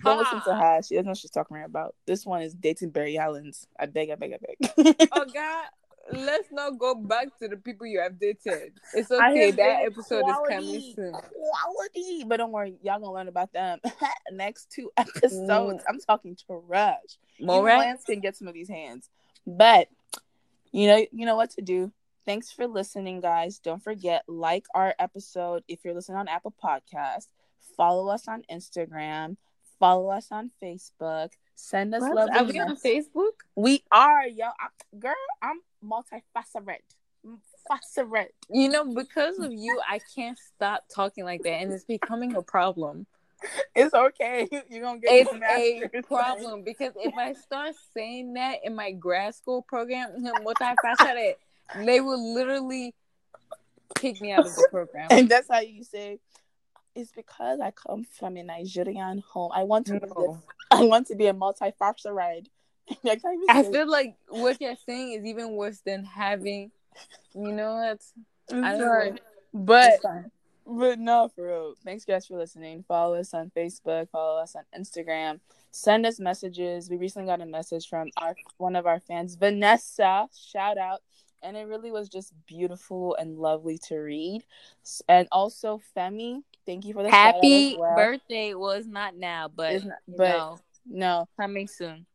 [0.04, 0.82] Don't listen to her.
[0.84, 1.96] She doesn't know what she's talking about.
[2.06, 3.66] This one is dating Barry Allen's.
[3.80, 5.10] I beg, I beg, I beg.
[5.14, 5.66] Oh God,
[6.12, 8.74] let's not go back to the people you have dated.
[8.94, 9.52] It's okay.
[9.52, 10.94] That episode is coming quality.
[10.96, 11.12] soon.
[11.14, 12.24] Quality.
[12.26, 13.80] But don't worry, y'all gonna learn about them
[14.32, 15.84] next two episodes.
[15.84, 15.84] Mm.
[15.88, 17.00] I'm talking trash.
[17.40, 17.64] More?
[17.64, 19.10] Lance can get some of these hands.
[19.46, 19.88] But
[20.72, 21.92] you know, you know what to do.
[22.26, 23.60] Thanks for listening, guys.
[23.60, 27.28] Don't forget, like our episode if you're listening on Apple Podcast.
[27.76, 29.38] Follow us on Instagram.
[29.80, 31.32] Follow us on Facebook.
[31.56, 32.16] Send us What?
[32.16, 32.30] love.
[32.36, 33.32] Are we on Facebook?
[33.56, 34.46] We are, yo.
[34.46, 36.80] I, girl, I'm multifaceted.
[37.68, 38.30] Faceted.
[38.50, 42.42] You know, because of you, I can't stop talking like that, and it's becoming a
[42.42, 43.06] problem.
[43.76, 44.48] It's okay.
[44.70, 49.34] You're gonna get It's a problem because if I start saying that in my grad
[49.34, 51.34] school program, multifaceted,
[51.84, 52.94] they will literally
[53.96, 55.08] kick me out of the program.
[55.10, 56.20] And that's how you say
[56.96, 59.52] it's because I come from a Nigerian home.
[59.54, 60.42] I want to be No.
[60.70, 62.48] I want to be a multifaceted.
[63.06, 63.18] I
[63.50, 66.72] I feel like what you're saying is even worse than having,
[67.34, 68.02] you know what?
[68.52, 69.12] I'm I don't sorry.
[69.12, 69.18] know.
[69.54, 70.06] But It's.
[70.66, 71.74] But no, for real.
[71.84, 72.84] Thanks, guys, for listening.
[72.88, 74.10] Follow us on Facebook.
[74.12, 75.40] Follow us on Instagram.
[75.72, 76.90] Send us messages.
[76.90, 80.28] We recently got a message from our one of our fans, Vanessa.
[80.38, 81.02] Shout out.
[81.44, 84.44] And it really was just beautiful and lovely to read.
[85.10, 87.96] And also, Femi, thank you for the Happy well.
[87.96, 92.06] birthday was not now, but, not- but- know, No, coming soon.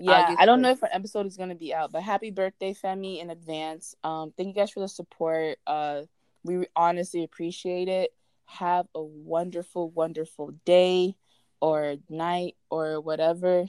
[0.00, 2.74] Yeah, August I don't know if an episode is gonna be out, but happy birthday,
[2.74, 3.94] Femi, in advance.
[4.04, 5.58] Um, thank you guys for the support.
[5.66, 6.02] Uh,
[6.44, 8.10] we honestly appreciate it.
[8.46, 11.16] Have a wonderful, wonderful day
[11.60, 13.68] or night or whatever.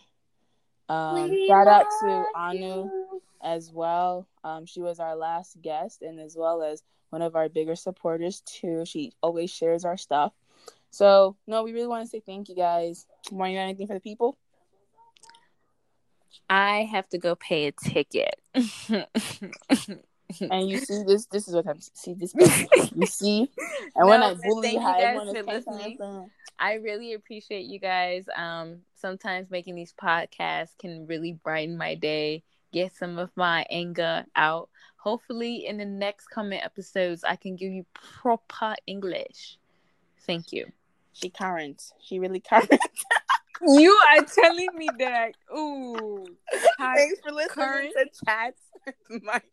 [0.87, 3.21] Um, shout out to Anu you.
[3.41, 4.27] as well.
[4.43, 8.41] Um, she was our last guest and as well as one of our bigger supporters
[8.41, 8.85] too.
[8.85, 10.33] She always shares our stuff.
[10.91, 13.05] So no, we really want to say thank you guys.
[13.31, 14.37] Want you got anything for the people?
[16.49, 18.35] I have to go pay a ticket.
[20.41, 22.35] and you see this this is what i'm see this
[22.95, 23.49] you see
[23.95, 25.97] and when i bully thank you how guys for listening.
[25.97, 26.29] attention.
[26.59, 28.25] I really appreciate you guys.
[28.35, 34.25] Um, sometimes making these podcasts can really brighten my day, get some of my anger
[34.35, 34.69] out.
[34.97, 39.57] Hopefully, in the next coming episodes, I can give you proper English.
[40.27, 40.65] Thank you.
[41.13, 42.69] she current she really current
[43.67, 45.31] You are telling me that.
[45.55, 46.25] Ooh.
[46.79, 46.95] Hi.
[46.95, 47.93] thanks for listening current.
[47.97, 48.61] to chats
[49.09, 49.43] with mike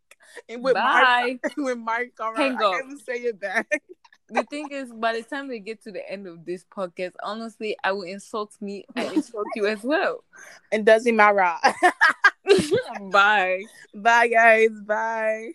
[0.49, 1.39] and with Bye.
[1.43, 2.73] mark with mark all right Hang i up.
[2.81, 3.67] can't say it back
[4.29, 7.77] the thing is, by the time we get to the end of this podcast, honestly,
[7.83, 10.23] I will insult me and insult you as well.
[10.69, 11.55] It doesn't matter.
[13.11, 13.63] Bye.
[13.93, 14.69] Bye, guys.
[14.85, 15.51] Bye.